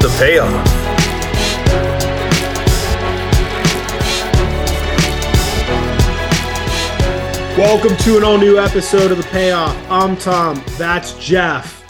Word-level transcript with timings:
the 0.00 0.08
payoff. 0.18 0.88
Welcome 7.56 7.96
to 7.98 8.16
an 8.16 8.22
all 8.22 8.38
new 8.38 8.56
episode 8.56 9.10
of 9.10 9.16
The 9.18 9.24
Payoff. 9.24 9.76
I'm 9.90 10.16
Tom. 10.16 10.62
That's 10.76 11.12
Jeff. 11.14 11.82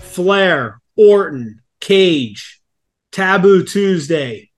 Flair, 0.00 0.80
Orton, 0.96 1.62
Cage, 1.80 2.60
Taboo 3.12 3.62
Tuesday. 3.64 4.50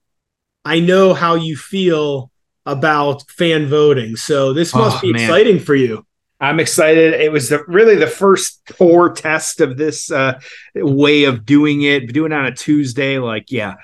I 0.65 0.81
know 0.81 1.13
how 1.13 1.35
you 1.35 1.55
feel 1.57 2.31
about 2.65 3.31
fan 3.31 3.67
voting. 3.67 4.17
So 4.17 4.55
this 4.55 4.75
must 4.75 4.99
Oh, 4.99 5.01
be 5.03 5.13
man. 5.13 5.21
exciting 5.23 5.59
for 5.59 5.75
you. 5.75 6.07
I'm 6.41 6.61
excited. 6.61 7.15
It 7.15 7.33
was 7.33 7.49
the, 7.49 7.65
really 7.69 7.97
the 7.97 8.07
first 8.07 8.61
poor 8.77 9.13
test 9.13 9.61
of 9.61 9.77
this 9.77 10.11
uh, 10.11 10.41
way 10.75 11.25
of 11.25 11.47
doing 11.47 11.83
it. 11.83 12.13
Doing 12.13 12.33
it 12.33 12.35
on 12.35 12.47
a 12.47 12.55
Tuesday, 12.55 13.19
like 13.19 13.51
yeah, 13.51 13.75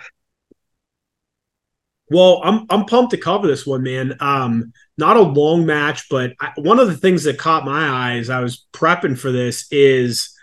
Well, 2.10 2.40
I'm 2.42 2.66
I'm 2.68 2.86
pumped 2.86 3.12
to 3.12 3.16
cover 3.16 3.46
this 3.46 3.64
one, 3.64 3.84
man. 3.84 4.16
Um, 4.18 4.72
not 4.98 5.16
a 5.16 5.22
long 5.22 5.64
match, 5.64 6.08
but 6.10 6.32
I, 6.40 6.52
one 6.56 6.80
of 6.80 6.88
the 6.88 6.96
things 6.96 7.22
that 7.24 7.38
caught 7.38 7.64
my 7.64 7.86
eye 7.86 8.16
as 8.18 8.28
I 8.28 8.40
was 8.40 8.66
prepping 8.72 9.16
for 9.16 9.30
this 9.30 9.66
is 9.70 10.36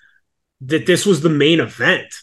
that 0.61 0.85
this 0.85 1.05
was 1.05 1.21
the 1.21 1.29
main 1.29 1.59
event. 1.59 2.13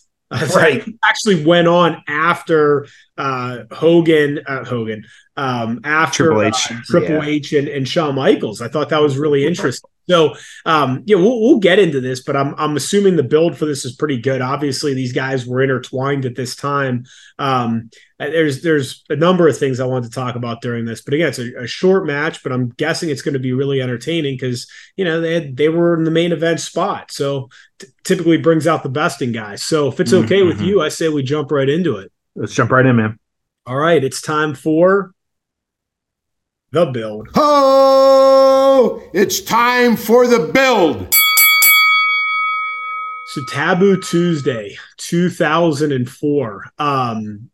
Right. 0.54 0.84
Actually 1.04 1.44
went 1.44 1.68
on 1.68 2.02
after 2.08 2.86
uh, 3.16 3.64
Hogan, 3.70 4.40
uh, 4.46 4.64
Hogan, 4.64 5.04
um, 5.36 5.80
after 5.84 6.24
Triple 6.26 6.42
H. 6.42 6.54
uh, 6.70 6.80
Triple 6.84 7.14
Yeah. 7.16 7.24
H, 7.24 7.52
and, 7.52 7.68
and 7.68 7.88
Shawn 7.88 8.14
Michaels. 8.14 8.60
I 8.60 8.68
thought 8.68 8.88
that 8.90 9.00
was 9.00 9.16
really 9.16 9.46
interesting. 9.46 9.90
So, 10.08 10.34
um, 10.66 11.02
yeah, 11.06 11.16
we'll, 11.16 11.40
we'll 11.40 11.58
get 11.60 11.78
into 11.78 12.00
this, 12.00 12.22
but 12.22 12.36
I'm 12.36 12.54
I'm 12.58 12.76
assuming 12.76 13.16
the 13.16 13.22
build 13.22 13.56
for 13.56 13.64
this 13.64 13.84
is 13.86 13.96
pretty 13.96 14.18
good. 14.20 14.42
Obviously, 14.42 14.92
these 14.92 15.12
guys 15.12 15.46
were 15.46 15.62
intertwined 15.62 16.26
at 16.26 16.34
this 16.36 16.54
time. 16.56 17.04
Um, 17.38 17.90
uh, 18.20 18.26
there's 18.30 18.62
there's 18.62 19.02
a 19.08 19.16
number 19.16 19.48
of 19.48 19.56
things 19.56 19.80
I 19.80 19.86
want 19.86 20.04
to 20.04 20.10
talk 20.10 20.34
about 20.36 20.60
during 20.60 20.84
this, 20.84 21.00
but 21.00 21.14
again, 21.14 21.28
it's 21.28 21.38
a, 21.38 21.62
a 21.62 21.66
short 21.66 22.06
match, 22.06 22.42
but 22.42 22.52
I'm 22.52 22.68
guessing 22.76 23.08
it's 23.10 23.22
going 23.22 23.32
to 23.32 23.38
be 23.40 23.52
really 23.52 23.80
entertaining 23.80 24.34
because 24.34 24.70
you 24.96 25.04
know 25.04 25.20
they 25.20 25.34
had, 25.34 25.56
they 25.56 25.68
were 25.70 25.96
in 25.96 26.04
the 26.04 26.10
main 26.10 26.32
event 26.32 26.60
spot, 26.60 27.10
so 27.10 27.48
t- 27.78 27.86
typically 28.04 28.36
brings 28.36 28.66
out 28.66 28.82
the 28.82 28.88
best 28.90 29.22
in 29.22 29.32
guys. 29.32 29.62
So 29.62 29.88
if 29.88 30.00
it's 30.00 30.12
okay 30.12 30.42
with 30.42 30.58
Mhm. 30.60 30.66
you, 30.66 30.82
I 30.82 30.90
say 30.90 31.08
we 31.08 31.22
jump 31.22 31.50
right 31.50 31.68
into 31.68 31.96
it. 31.96 32.12
let's 32.36 32.54
jump 32.54 32.70
right 32.72 32.84
in, 32.84 32.96
man. 32.96 33.18
All 33.66 33.76
right, 33.76 34.02
it's 34.04 34.20
time 34.20 34.54
for 34.54 35.12
the 36.72 36.86
build. 36.86 37.28
It's 38.76 39.40
time 39.40 39.96
for 39.96 40.26
the 40.26 40.50
build. 40.52 41.14
So 43.26 43.40
Taboo 43.52 44.00
Tuesday, 44.00 44.76
2004. 44.96 46.64
Um, 46.78 47.50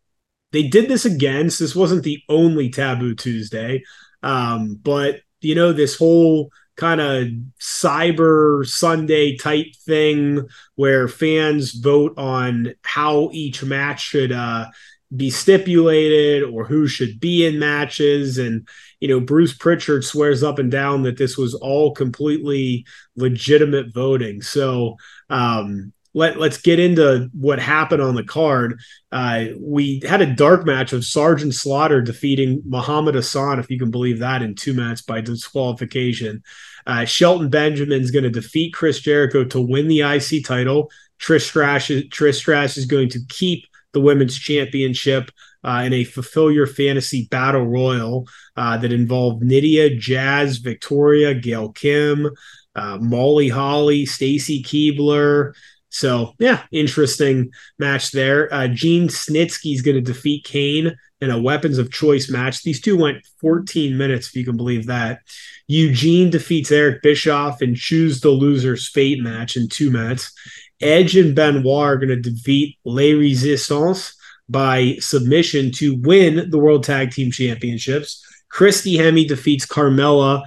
they 0.53 0.69
did 0.69 0.88
this 0.88 1.04
again. 1.04 1.50
So 1.50 1.64
this 1.64 1.76
wasn't 1.76 2.04
the 2.04 2.22
only 2.30 2.70
Taboo 2.70 3.14
Tuesday. 3.14 3.82
Um, 4.22 4.80
but 4.82 5.20
you 5.42 5.54
know, 5.54 5.75
this 5.75 5.97
whole 5.97 6.50
kind 6.76 7.03
of 7.03 7.28
cyber 7.60 8.66
Sunday 8.66 9.36
type 9.36 9.75
thing 9.84 10.48
where 10.76 11.06
fans 11.06 11.72
vote 11.72 12.14
on 12.16 12.72
how 12.82 13.28
each 13.32 13.62
match 13.62 14.00
should 14.00 14.32
uh 14.32 14.66
be 15.14 15.28
stipulated 15.28 16.44
or 16.44 16.64
who 16.64 16.86
should 16.86 17.20
be 17.20 17.44
in 17.44 17.59
matches 17.59 18.38
and 18.38 18.66
you 19.00 19.08
know 19.08 19.20
Bruce 19.20 19.54
Pritchard 19.54 20.04
swears 20.04 20.42
up 20.42 20.58
and 20.58 20.70
down 20.70 21.02
that 21.02 21.16
this 21.16 21.36
was 21.36 21.54
all 21.54 21.94
completely 21.94 22.86
legitimate 23.16 23.92
voting. 23.92 24.42
So 24.42 24.96
um, 25.28 25.92
let 26.12 26.38
let's 26.38 26.58
get 26.58 26.78
into 26.78 27.28
what 27.32 27.58
happened 27.58 28.02
on 28.02 28.14
the 28.14 28.24
card. 28.24 28.80
Uh, 29.12 29.46
we 29.58 30.02
had 30.06 30.20
a 30.20 30.34
dark 30.34 30.66
match 30.66 30.92
of 30.92 31.04
Sergeant 31.04 31.54
Slaughter 31.54 32.02
defeating 32.02 32.62
Muhammad 32.66 33.14
Hassan, 33.14 33.58
if 33.58 33.70
you 33.70 33.78
can 33.78 33.90
believe 33.90 34.18
that, 34.18 34.42
in 34.42 34.54
two 34.54 34.74
minutes 34.74 35.02
by 35.02 35.20
disqualification. 35.20 36.42
Uh, 36.86 37.04
Shelton 37.04 37.48
Benjamin's 37.48 38.10
going 38.10 38.24
to 38.24 38.30
defeat 38.30 38.74
Chris 38.74 38.98
Jericho 39.00 39.44
to 39.44 39.60
win 39.60 39.86
the 39.86 40.00
IC 40.00 40.44
title. 40.44 40.90
Trish 41.20 41.42
Stratus, 41.42 42.04
Trish 42.04 42.36
Stratus 42.36 42.76
is 42.76 42.86
going 42.86 43.10
to 43.10 43.20
keep 43.28 43.66
the 43.92 44.00
women's 44.00 44.38
championship 44.38 45.30
uh, 45.65 45.82
in 45.87 45.93
a 45.93 46.04
fulfill 46.04 46.50
your 46.50 46.66
fantasy 46.66 47.28
battle 47.31 47.66
royal 47.66 48.26
uh, 48.56 48.76
that 48.78 48.93
involved 48.93 49.43
Nidia, 49.43 49.98
Jazz, 49.98 50.59
Victoria, 50.59 51.34
Gail 51.34 51.71
Kim, 51.72 52.31
uh, 52.75 52.98
Molly 52.98 53.48
Holly, 53.48 54.06
Stacy 54.06 54.62
Keibler. 54.62 55.54
So 55.91 56.34
yeah, 56.38 56.62
interesting 56.71 57.50
match 57.78 58.12
there. 58.12 58.53
Uh, 58.53 58.69
Gene 58.69 59.09
Snitsky 59.09 59.75
is 59.75 59.82
going 59.82 59.97
to 59.97 60.00
defeat 60.00 60.44
Kane 60.44 60.97
in 61.21 61.31
a 61.31 61.41
weapons 61.41 61.78
of 61.78 61.92
choice 61.92 62.31
match. 62.31 62.62
These 62.62 62.81
two 62.81 62.97
went 62.97 63.27
14 63.41 63.97
minutes, 63.97 64.28
if 64.28 64.37
you 64.37 64.44
can 64.44 64.56
believe 64.56 64.87
that. 64.87 65.21
Eugene 65.66 66.31
defeats 66.31 66.72
Eric 66.72 67.03
Bischoff 67.03 67.60
and 67.60 67.77
choose 67.77 68.21
the 68.21 68.31
loser's 68.31 68.88
fate 68.88 69.21
match 69.21 69.56
in 69.56 69.69
two 69.69 69.91
minutes. 69.91 70.32
Edge 70.81 71.16
and 71.16 71.34
Benoit 71.34 71.87
are 71.87 71.97
going 71.97 72.09
to 72.09 72.16
defeat 72.16 72.78
Les 72.84 73.12
Resistance 73.12 74.15
by 74.50 74.96
submission 75.00 75.70
to 75.72 75.96
win 75.96 76.50
the 76.50 76.58
World 76.58 76.84
Tag 76.84 77.12
Team 77.12 77.30
Championships. 77.30 78.24
Christy 78.48 78.96
Hemme 78.96 79.26
defeats 79.28 79.64
Carmella 79.64 80.42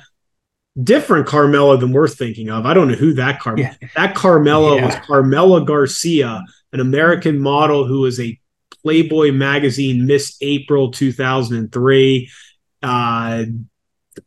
different 0.82 1.28
Carmella 1.28 1.80
than 1.80 1.92
we're 1.94 2.08
thinking 2.08 2.50
of. 2.50 2.66
I 2.66 2.74
don't 2.74 2.88
know 2.90 2.96
who 2.96 3.14
that 3.14 3.40
Carmella. 3.40 3.78
Yeah. 3.82 3.88
That 3.96 4.16
Carmella 4.16 4.78
Yeah. 4.78 4.86
was 4.88 4.96
Carmella 4.96 5.66
Garcia, 5.66 6.44
an 6.74 6.80
American 6.80 7.40
model 7.40 7.86
who 7.88 8.02
was 8.02 8.20
a 8.20 8.38
Playboy 8.84 9.32
magazine 9.32 10.06
Miss 10.06 10.36
April 10.42 10.92
2003. 10.92 12.30
Uh 12.82 13.46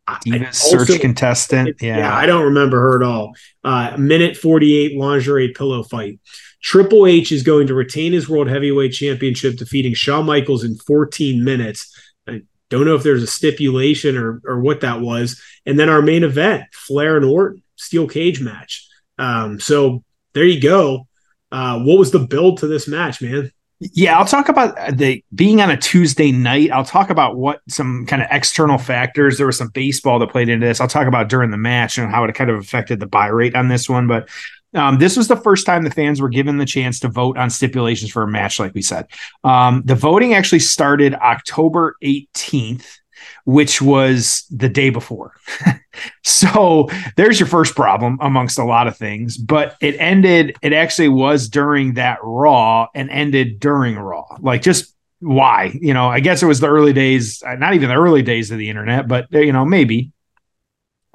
I- 0.09 0.19
Divas 0.27 0.47
also- 0.65 0.85
search 0.85 1.01
contestant. 1.01 1.77
yeah. 1.81 1.99
Yeah, 1.99 2.17
I 2.17 2.27
don't 2.27 2.45
remember 2.45 2.81
her 2.81 3.03
at 3.03 3.07
all. 3.07 3.35
Uh, 3.63 3.97
minute 3.97 4.37
48 4.37 4.97
lingerie 4.99 5.53
pillow 5.53 5.83
fight. 5.85 6.19
Triple 6.67 7.07
H 7.07 7.31
is 7.31 7.45
going 7.45 7.69
to 7.69 7.75
retain 7.75 8.13
his 8.13 8.29
World 8.29 8.49
Heavyweight 8.49 8.93
Championship, 8.93 9.57
defeating 9.57 9.95
Shawn 9.95 10.27
Michaels 10.27 10.65
in 10.65 10.75
14 10.75 11.45
minutes. 11.45 11.97
I 12.27 12.43
don't 12.71 12.85
know 12.85 12.97
if 12.97 13.05
there's 13.05 13.23
a 13.23 13.29
stipulation 13.29 14.17
or, 14.17 14.43
or 14.45 14.59
what 14.59 14.81
that 14.81 15.01
was. 15.01 15.41
And 15.65 15.79
then 15.79 15.89
our 15.89 16.03
main 16.03 16.25
event, 16.25 16.65
Flair 16.73 17.17
and 17.17 17.25
Orton, 17.25 17.63
steel 17.77 18.09
cage 18.09 18.41
match. 18.41 18.85
Um, 19.17 19.61
so 19.61 20.03
there 20.35 20.43
you 20.43 20.61
go. 20.61 21.07
Uh, 21.53 21.79
what 21.85 22.01
was 22.01 22.11
the 22.11 22.19
build 22.19 22.59
to 22.59 22.67
this 22.67 22.89
match, 22.89 23.23
man? 23.23 23.53
Yeah, 23.79 24.19
I'll 24.19 24.25
talk 24.25 24.49
about 24.49 24.97
the 24.97 25.23
being 25.33 25.61
on 25.61 25.71
a 25.71 25.77
Tuesday 25.77 26.33
night. 26.33 26.73
I'll 26.73 26.85
talk 26.85 27.11
about 27.11 27.37
what 27.37 27.61
some 27.69 28.07
kind 28.07 28.23
of 28.23 28.29
external 28.33 28.79
factors. 28.79 29.37
There 29.37 29.47
was 29.47 29.59
some 29.59 29.69
baseball 29.69 30.19
that 30.19 30.31
played 30.31 30.49
into 30.49 30.67
this. 30.67 30.81
I'll 30.81 30.89
talk 30.89 31.07
about 31.07 31.29
during 31.29 31.53
the 31.53 31.59
match 31.59 31.99
and 31.99 32.11
how 32.11 32.25
it 32.25 32.35
kind 32.35 32.51
of 32.51 32.59
affected 32.59 32.99
the 32.99 33.07
buy 33.07 33.27
rate 33.27 33.55
on 33.55 33.69
this 33.69 33.89
one. 33.89 34.09
But 34.09 34.31
um, 34.77 34.99
this 34.99 35.17
was 35.17 35.29
the 35.29 35.37
first 35.37 35.67
time 35.67 35.85
the 35.85 35.91
fans 35.91 36.21
were 36.21 36.29
given 36.29 36.59
the 36.59 36.67
chance 36.67 37.01
to 37.01 37.09
vote 37.09 37.37
on 37.37 37.51
stipulations 37.51 38.11
for 38.11 38.23
a 38.23 38.29
match, 38.29 38.59
like 38.59 38.75
we 38.75 38.83
said. 38.83 39.07
Um, 39.45 39.83
the 39.85 39.95
voting 39.95 40.35
actually 40.35 40.61
started 40.61 41.15
October 41.15 41.97
18th, 42.03 42.99
which 43.45 43.81
was 43.81 44.45
the 44.51 44.69
day 44.69 44.91
before. 44.91 45.33
so 46.25 46.89
there's 47.17 47.41
your 47.41 47.47
first 47.49 47.75
problem 47.75 48.19
amongst 48.21 48.59
a 48.59 48.65
lot 48.65 48.87
of 48.87 48.97
things, 48.97 49.37
but 49.37 49.77
it 49.81 49.97
ended, 49.99 50.57
it 50.63 50.73
actually 50.73 51.09
was 51.09 51.49
during 51.49 51.95
that 51.95 52.19
Raw 52.23 52.89
and 52.95 53.11
ended 53.11 53.61
during 53.61 53.97
Raw. 53.97 54.27
Like, 54.41 54.63
just 54.63 54.95
why? 55.21 55.77
You 55.81 55.95
know, 55.95 56.09
I 56.09 56.21
guess 56.21 56.43
it 56.43 56.47
was 56.47 56.61
the 56.61 56.69
early 56.69 56.93
days, 56.93 57.43
uh, 57.47 57.55
not 57.55 57.75
even 57.75 57.89
the 57.89 57.95
early 57.97 58.23
days 58.23 58.51
of 58.51 58.59
the 58.59 58.69
internet, 58.69 59.09
but, 59.09 59.27
you 59.33 59.53
know, 59.53 59.65
maybe. 59.65 60.13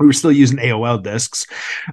We 0.01 0.07
were 0.07 0.13
still 0.13 0.31
using 0.31 0.57
AOL 0.57 1.01
discs, 1.01 1.45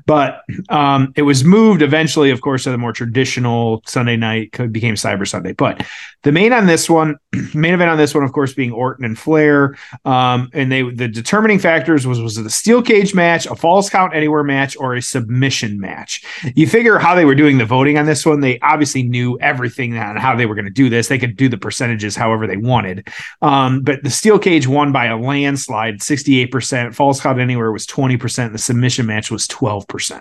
but 0.07 0.43
um, 0.69 1.13
it 1.17 1.23
was 1.23 1.45
moved 1.45 1.83
eventually, 1.83 2.31
of 2.31 2.41
course, 2.41 2.65
to 2.65 2.71
the 2.71 2.79
more 2.79 2.93
traditional 2.93 3.83
Sunday 3.87 4.17
night. 4.17 4.51
Became 4.73 4.95
Cyber 4.95 5.29
Sunday, 5.29 5.53
but 5.53 5.87
the 6.23 6.33
main 6.33 6.53
on 6.53 6.67
this 6.67 6.91
one, 6.91 7.17
main 7.55 7.75
event 7.75 7.91
on 7.91 7.99
this 7.99 8.15
one, 8.15 8.25
of 8.25 8.33
course, 8.33 8.55
being 8.55 8.73
Orton 8.73 9.05
and 9.05 9.19
Flair, 9.19 9.77
um, 10.05 10.49
and 10.53 10.73
they 10.73 10.83
the 10.83 11.09
determining 11.09 11.59
factors 11.59 12.07
was 12.07 12.21
was 12.21 12.39
it 12.39 12.47
a 12.47 12.51
steel 12.51 12.83
cage 12.83 13.15
match, 13.15 13.47
a 13.47 13.55
falls 13.55 13.91
count 13.91 14.15
anywhere 14.15 14.43
match, 14.43 14.77
or 14.79 14.95
a 14.95 15.03
submission 15.03 15.79
match. 15.79 16.25
You 16.57 16.67
figure 16.67 16.99
how 16.99 17.15
they 17.15 17.25
were 17.25 17.35
doing 17.35 17.59
the 17.59 17.65
voting 17.65 17.99
on 17.99 18.07
this 18.07 18.27
one. 18.27 18.41
They 18.41 18.59
obviously 18.61 19.03
knew 19.03 19.39
everything 19.41 19.97
on 19.97 20.17
how 20.17 20.35
they 20.35 20.47
were 20.47 20.55
going 20.55 20.65
to 20.65 20.71
do 20.71 20.89
this. 20.89 21.09
They 21.09 21.19
could 21.19 21.37
do 21.37 21.49
the 21.49 21.59
percentages 21.59 22.17
however 22.17 22.47
they 22.47 22.57
wanted, 22.57 23.09
um, 23.43 23.83
but 23.83 24.03
the 24.03 24.11
steel 24.11 24.39
cage 24.39 24.67
won 24.67 24.93
by 24.93 25.07
a 25.07 25.17
landslide, 25.17 26.03
sixty 26.03 26.41
eight 26.41 26.51
percent. 26.51 26.95
Falls 26.95 27.21
count 27.21 27.39
anywhere 27.39 27.71
was 27.71 27.87
20%. 27.87 27.98
The 28.07 28.59
submission 28.59 29.07
match 29.07 29.31
was 29.31 29.47
12%. 29.49 30.21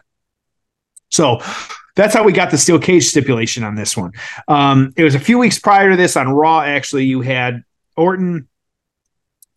So 1.10 1.40
that's 1.96 2.14
how 2.14 2.24
we 2.24 2.32
got 2.32 2.52
the 2.52 2.58
steel 2.58 2.80
cage 2.80 3.06
stipulation 3.06 3.64
on 3.64 3.76
this 3.76 3.96
one. 3.96 4.12
Um, 4.48 4.94
it 4.98 5.04
was 5.04 5.16
a 5.16 5.20
few 5.20 5.38
weeks 5.38 5.60
prior 5.60 5.92
to 5.92 5.98
this 5.98 6.18
on 6.18 6.30
Raw. 6.30 6.62
Actually, 6.62 7.06
you 7.06 7.22
had 7.22 7.64
Orton 7.96 8.48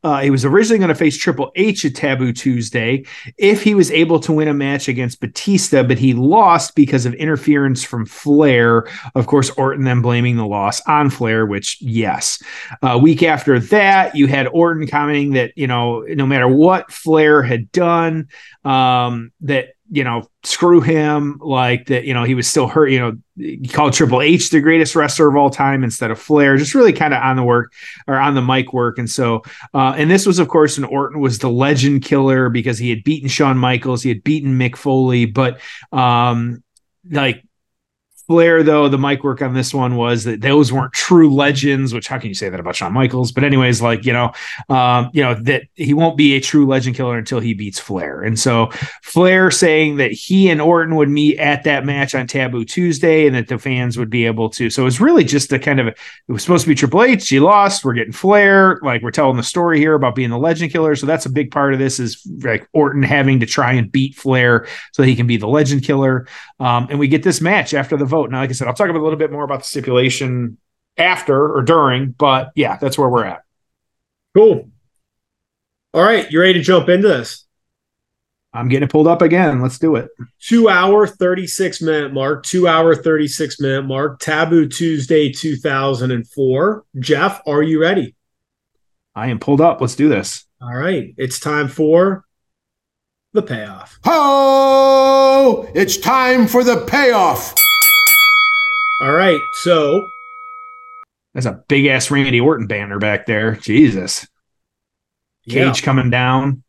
uh, 0.02 0.20
he 0.20 0.30
was 0.30 0.44
originally 0.44 0.78
going 0.78 0.88
to 0.88 0.94
face 0.94 1.16
Triple 1.16 1.52
H 1.56 1.84
at 1.84 1.94
Taboo 1.94 2.32
Tuesday 2.32 3.04
if 3.36 3.62
he 3.62 3.74
was 3.74 3.90
able 3.90 4.18
to 4.20 4.32
win 4.32 4.48
a 4.48 4.54
match 4.54 4.88
against 4.88 5.20
Batista, 5.20 5.82
but 5.82 5.98
he 5.98 6.14
lost 6.14 6.74
because 6.74 7.04
of 7.04 7.14
interference 7.14 7.84
from 7.84 8.06
Flair. 8.06 8.88
Of 9.14 9.26
course, 9.26 9.50
Orton 9.50 9.84
then 9.84 10.00
blaming 10.00 10.36
the 10.36 10.46
loss 10.46 10.80
on 10.86 11.10
Flair, 11.10 11.44
which, 11.44 11.80
yes. 11.82 12.42
A 12.82 12.92
uh, 12.92 12.98
week 12.98 13.22
after 13.22 13.58
that, 13.60 14.16
you 14.16 14.26
had 14.26 14.48
Orton 14.48 14.86
commenting 14.86 15.32
that, 15.32 15.52
you 15.56 15.66
know, 15.66 16.00
no 16.00 16.26
matter 16.26 16.48
what 16.48 16.90
Flair 16.90 17.42
had 17.42 17.70
done, 17.70 18.28
um, 18.64 19.32
that 19.42 19.74
you 19.90 20.04
know, 20.04 20.22
screw 20.44 20.80
him, 20.80 21.38
like 21.40 21.86
that, 21.86 22.04
you 22.04 22.14
know, 22.14 22.22
he 22.22 22.34
was 22.34 22.46
still 22.46 22.68
hurt, 22.68 22.88
you 22.88 23.00
know, 23.00 23.16
he 23.36 23.66
called 23.66 23.92
Triple 23.92 24.22
H 24.22 24.50
the 24.50 24.60
greatest 24.60 24.94
wrestler 24.94 25.28
of 25.28 25.36
all 25.36 25.50
time 25.50 25.82
instead 25.82 26.12
of 26.12 26.18
Flair, 26.18 26.56
just 26.56 26.74
really 26.74 26.92
kind 26.92 27.12
of 27.12 27.20
on 27.20 27.36
the 27.36 27.42
work 27.42 27.72
or 28.06 28.16
on 28.16 28.34
the 28.34 28.42
mic 28.42 28.72
work. 28.72 28.98
And 28.98 29.10
so, 29.10 29.42
uh, 29.74 29.94
and 29.96 30.10
this 30.10 30.26
was, 30.26 30.38
of 30.38 30.48
course, 30.48 30.78
when 30.78 30.84
Orton 30.84 31.20
was 31.20 31.40
the 31.40 31.50
legend 31.50 32.04
killer 32.04 32.48
because 32.48 32.78
he 32.78 32.88
had 32.90 33.02
beaten 33.02 33.28
Shawn 33.28 33.58
Michaels, 33.58 34.02
he 34.02 34.10
had 34.10 34.22
beaten 34.22 34.58
Mick 34.58 34.76
Foley, 34.76 35.26
but 35.26 35.60
um, 35.90 36.62
like 37.10 37.44
Flair, 38.30 38.62
though, 38.62 38.88
the 38.88 38.96
mic 38.96 39.24
work 39.24 39.42
on 39.42 39.54
this 39.54 39.74
one 39.74 39.96
was 39.96 40.22
that 40.22 40.40
those 40.40 40.72
weren't 40.72 40.92
true 40.92 41.34
legends, 41.34 41.92
which 41.92 42.06
how 42.06 42.16
can 42.16 42.28
you 42.28 42.34
say 42.34 42.48
that 42.48 42.60
about 42.60 42.76
Shawn 42.76 42.92
Michaels? 42.92 43.32
But 43.32 43.42
anyways, 43.42 43.82
like, 43.82 44.04
you 44.06 44.12
know, 44.12 44.30
um, 44.68 45.10
you 45.12 45.20
know, 45.20 45.34
that 45.34 45.64
he 45.74 45.94
won't 45.94 46.16
be 46.16 46.36
a 46.36 46.40
true 46.40 46.64
legend 46.64 46.94
killer 46.94 47.18
until 47.18 47.40
he 47.40 47.54
beats 47.54 47.80
Flair. 47.80 48.22
And 48.22 48.38
so 48.38 48.68
Flair 49.02 49.50
saying 49.50 49.96
that 49.96 50.12
he 50.12 50.48
and 50.48 50.60
Orton 50.60 50.94
would 50.94 51.08
meet 51.08 51.40
at 51.40 51.64
that 51.64 51.84
match 51.84 52.14
on 52.14 52.28
Taboo 52.28 52.64
Tuesday 52.64 53.26
and 53.26 53.34
that 53.34 53.48
the 53.48 53.58
fans 53.58 53.98
would 53.98 54.10
be 54.10 54.26
able 54.26 54.48
to. 54.50 54.70
So 54.70 54.82
it 54.82 54.84
was 54.84 55.00
really 55.00 55.24
just 55.24 55.52
a 55.52 55.58
kind 55.58 55.80
of 55.80 55.88
it 55.88 55.96
was 56.28 56.42
supposed 56.42 56.62
to 56.62 56.68
be 56.68 56.76
Triple 56.76 57.02
H. 57.02 57.28
He 57.28 57.40
lost. 57.40 57.84
We're 57.84 57.94
getting 57.94 58.12
Flair. 58.12 58.78
Like 58.84 59.02
we're 59.02 59.10
telling 59.10 59.38
the 59.38 59.42
story 59.42 59.80
here 59.80 59.94
about 59.94 60.14
being 60.14 60.30
the 60.30 60.38
legend 60.38 60.70
killer. 60.70 60.94
So 60.94 61.04
that's 61.04 61.26
a 61.26 61.30
big 61.30 61.50
part 61.50 61.72
of 61.72 61.80
this 61.80 61.98
is 61.98 62.24
like 62.44 62.68
Orton 62.74 63.02
having 63.02 63.40
to 63.40 63.46
try 63.46 63.72
and 63.72 63.90
beat 63.90 64.14
Flair 64.14 64.68
so 64.92 65.02
he 65.02 65.16
can 65.16 65.26
be 65.26 65.36
the 65.36 65.48
legend 65.48 65.82
killer. 65.82 66.28
Um, 66.60 66.86
and 66.90 67.00
we 67.00 67.08
get 67.08 67.24
this 67.24 67.40
match 67.40 67.74
after 67.74 67.96
the 67.96 68.04
vote 68.04 68.19
vote. 68.20 68.30
Now, 68.30 68.40
like 68.40 68.50
I 68.50 68.52
said, 68.52 68.68
I'll 68.68 68.74
talk 68.74 68.88
a 68.88 68.92
little 68.92 69.16
bit 69.16 69.32
more 69.32 69.44
about 69.44 69.60
the 69.60 69.64
stipulation 69.66 70.58
after 70.96 71.52
or 71.54 71.62
during, 71.62 72.10
but 72.12 72.50
yeah, 72.54 72.76
that's 72.76 72.98
where 72.98 73.08
we're 73.08 73.24
at. 73.24 73.42
Cool. 74.34 74.70
All 75.92 76.02
right, 76.02 76.30
you 76.30 76.40
ready 76.40 76.54
to 76.54 76.60
jump 76.60 76.88
into 76.88 77.08
this? 77.08 77.46
I'm 78.52 78.68
getting 78.68 78.88
it 78.88 78.90
pulled 78.90 79.06
up 79.06 79.22
again. 79.22 79.60
Let's 79.60 79.78
do 79.78 79.94
it. 79.96 80.08
Two 80.40 80.68
hour, 80.68 81.06
36 81.06 81.82
minute 81.82 82.12
mark, 82.12 82.44
two 82.44 82.66
hour, 82.66 82.94
36 82.94 83.60
minute 83.60 83.86
mark, 83.86 84.20
Taboo 84.20 84.68
Tuesday 84.68 85.30
2004. 85.30 86.84
Jeff, 86.98 87.42
are 87.46 87.62
you 87.62 87.80
ready? 87.80 88.14
I 89.14 89.28
am 89.28 89.38
pulled 89.38 89.60
up. 89.60 89.80
Let's 89.80 89.94
do 89.94 90.08
this. 90.08 90.46
All 90.60 90.74
right, 90.74 91.14
it's 91.16 91.40
time 91.40 91.68
for 91.68 92.24
the 93.32 93.42
payoff. 93.42 93.98
Oh, 94.04 95.68
it's 95.74 95.96
time 95.96 96.46
for 96.48 96.64
the 96.64 96.84
payoff. 96.86 97.54
All 99.00 99.12
right. 99.12 99.40
So 99.62 100.06
that's 101.34 101.46
a 101.46 101.62
big 101.68 101.86
ass 101.86 102.10
Randy 102.10 102.40
Orton 102.40 102.66
banner 102.66 102.98
back 102.98 103.26
there. 103.26 103.56
Jesus. 103.56 104.26
Cage 105.48 105.80
yeah. 105.80 105.84
coming 105.84 106.10
down. 106.10 106.62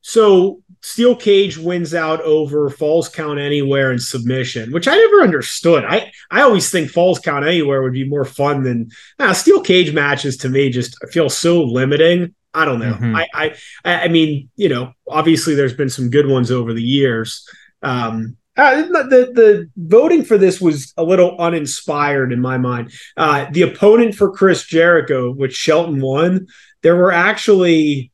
So 0.00 0.62
Steel 0.80 1.16
Cage 1.16 1.58
wins 1.58 1.94
out 1.94 2.22
over 2.22 2.70
Falls 2.70 3.08
Count 3.10 3.38
Anywhere 3.38 3.90
and 3.90 4.00
submission, 4.00 4.72
which 4.72 4.88
I 4.88 4.96
never 4.96 5.22
understood. 5.22 5.84
I, 5.84 6.10
I 6.30 6.42
always 6.42 6.70
think 6.70 6.90
Falls 6.90 7.18
Count 7.18 7.44
Anywhere 7.44 7.82
would 7.82 7.92
be 7.92 8.08
more 8.08 8.24
fun 8.24 8.62
than 8.62 8.90
nah, 9.18 9.32
Steel 9.32 9.60
Cage 9.60 9.92
matches 9.92 10.38
to 10.38 10.48
me 10.48 10.70
just 10.70 10.96
feel 11.10 11.28
so 11.28 11.62
limiting. 11.62 12.34
I 12.54 12.64
don't 12.64 12.78
know. 12.78 12.94
Mm-hmm. 12.94 13.16
I, 13.16 13.28
I 13.34 13.54
I 13.84 14.08
mean, 14.08 14.48
you 14.56 14.70
know, 14.70 14.92
obviously 15.06 15.54
there's 15.54 15.74
been 15.74 15.90
some 15.90 16.08
good 16.10 16.26
ones 16.26 16.50
over 16.50 16.72
the 16.72 16.82
years. 16.82 17.46
Um, 17.82 18.37
uh, 18.58 18.82
the 18.82 19.30
the 19.34 19.70
voting 19.76 20.24
for 20.24 20.36
this 20.36 20.60
was 20.60 20.92
a 20.96 21.04
little 21.04 21.36
uninspired 21.38 22.32
in 22.32 22.40
my 22.40 22.58
mind. 22.58 22.92
Uh, 23.16 23.46
the 23.52 23.62
opponent 23.62 24.16
for 24.16 24.32
Chris 24.32 24.64
Jericho, 24.64 25.30
which 25.30 25.54
Shelton 25.54 26.00
won, 26.00 26.48
there 26.82 26.96
were 26.96 27.12
actually 27.12 28.10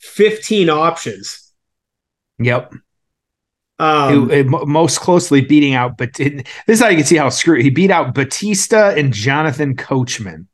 15 0.00 0.70
options. 0.70 1.52
Yep. 2.38 2.72
Um, 3.78 4.30
it, 4.30 4.38
it, 4.38 4.46
most 4.46 5.00
closely 5.00 5.42
beating 5.42 5.74
out, 5.74 5.98
but 5.98 6.14
this 6.14 6.42
is 6.66 6.80
how 6.80 6.88
you 6.88 6.96
can 6.96 7.04
see 7.04 7.16
how 7.16 7.28
screwed 7.28 7.62
he 7.62 7.68
beat 7.68 7.90
out 7.90 8.14
Batista 8.14 8.90
and 8.90 9.12
Jonathan 9.12 9.76
Coachman. 9.76 10.48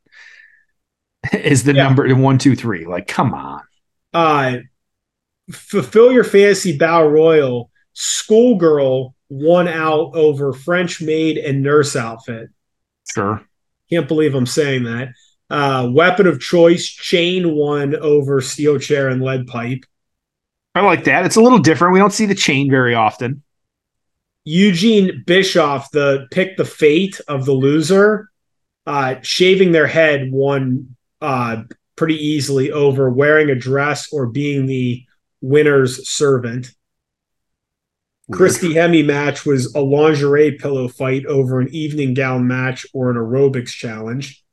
Is 1.31 1.63
the 1.63 1.73
yeah. 1.73 1.83
number 1.83 2.13
one, 2.15 2.37
two, 2.37 2.55
three? 2.55 2.85
Like, 2.85 3.07
come 3.07 3.33
on. 3.33 3.61
Uh, 4.13 4.57
fulfill 5.49 6.11
your 6.11 6.25
fantasy 6.25 6.77
battle 6.77 7.09
royal 7.09 7.71
Schoolgirl 7.93 9.12
won 9.29 9.67
out 9.67 10.15
over 10.15 10.53
French 10.53 11.01
maid 11.01 11.37
and 11.37 11.61
nurse 11.61 11.95
outfit. 11.95 12.49
Sure. 13.13 13.41
Can't 13.89 14.07
believe 14.07 14.35
I'm 14.35 14.45
saying 14.45 14.83
that. 14.83 15.09
Uh, 15.49 15.89
weapon 15.91 16.25
of 16.25 16.39
choice, 16.39 16.87
chain 16.87 17.55
one 17.55 17.95
over 17.95 18.41
steel 18.41 18.79
chair 18.79 19.09
and 19.09 19.21
lead 19.21 19.47
pipe. 19.47 19.85
I 20.75 20.81
like 20.81 21.03
that. 21.03 21.25
It's 21.25 21.35
a 21.35 21.41
little 21.41 21.59
different. 21.59 21.93
We 21.93 21.99
don't 21.99 22.13
see 22.13 22.25
the 22.25 22.33
chain 22.33 22.69
very 22.69 22.95
often. 22.95 23.43
Eugene 24.45 25.23
Bischoff, 25.25 25.91
the 25.91 26.27
pick 26.31 26.57
the 26.57 26.65
fate 26.65 27.21
of 27.27 27.45
the 27.45 27.53
loser, 27.53 28.29
uh, 28.85 29.15
shaving 29.21 29.71
their 29.71 29.87
head 29.87 30.31
won 30.31 30.95
uh, 31.21 31.63
pretty 31.95 32.15
easily 32.15 32.71
over 32.71 33.09
wearing 33.09 33.49
a 33.49 33.55
dress 33.55 34.11
or 34.11 34.27
being 34.27 34.65
the 34.65 35.03
winner's 35.41 36.09
servant. 36.09 36.71
Christy 38.31 38.73
Hemme 38.73 39.05
match 39.05 39.45
was 39.45 39.73
a 39.75 39.81
lingerie 39.81 40.57
pillow 40.57 40.87
fight 40.87 41.25
over 41.25 41.59
an 41.59 41.69
evening 41.73 42.13
gown 42.13 42.47
match 42.47 42.85
or 42.93 43.11
an 43.11 43.17
aerobics 43.17 43.71
challenge. 43.71 44.43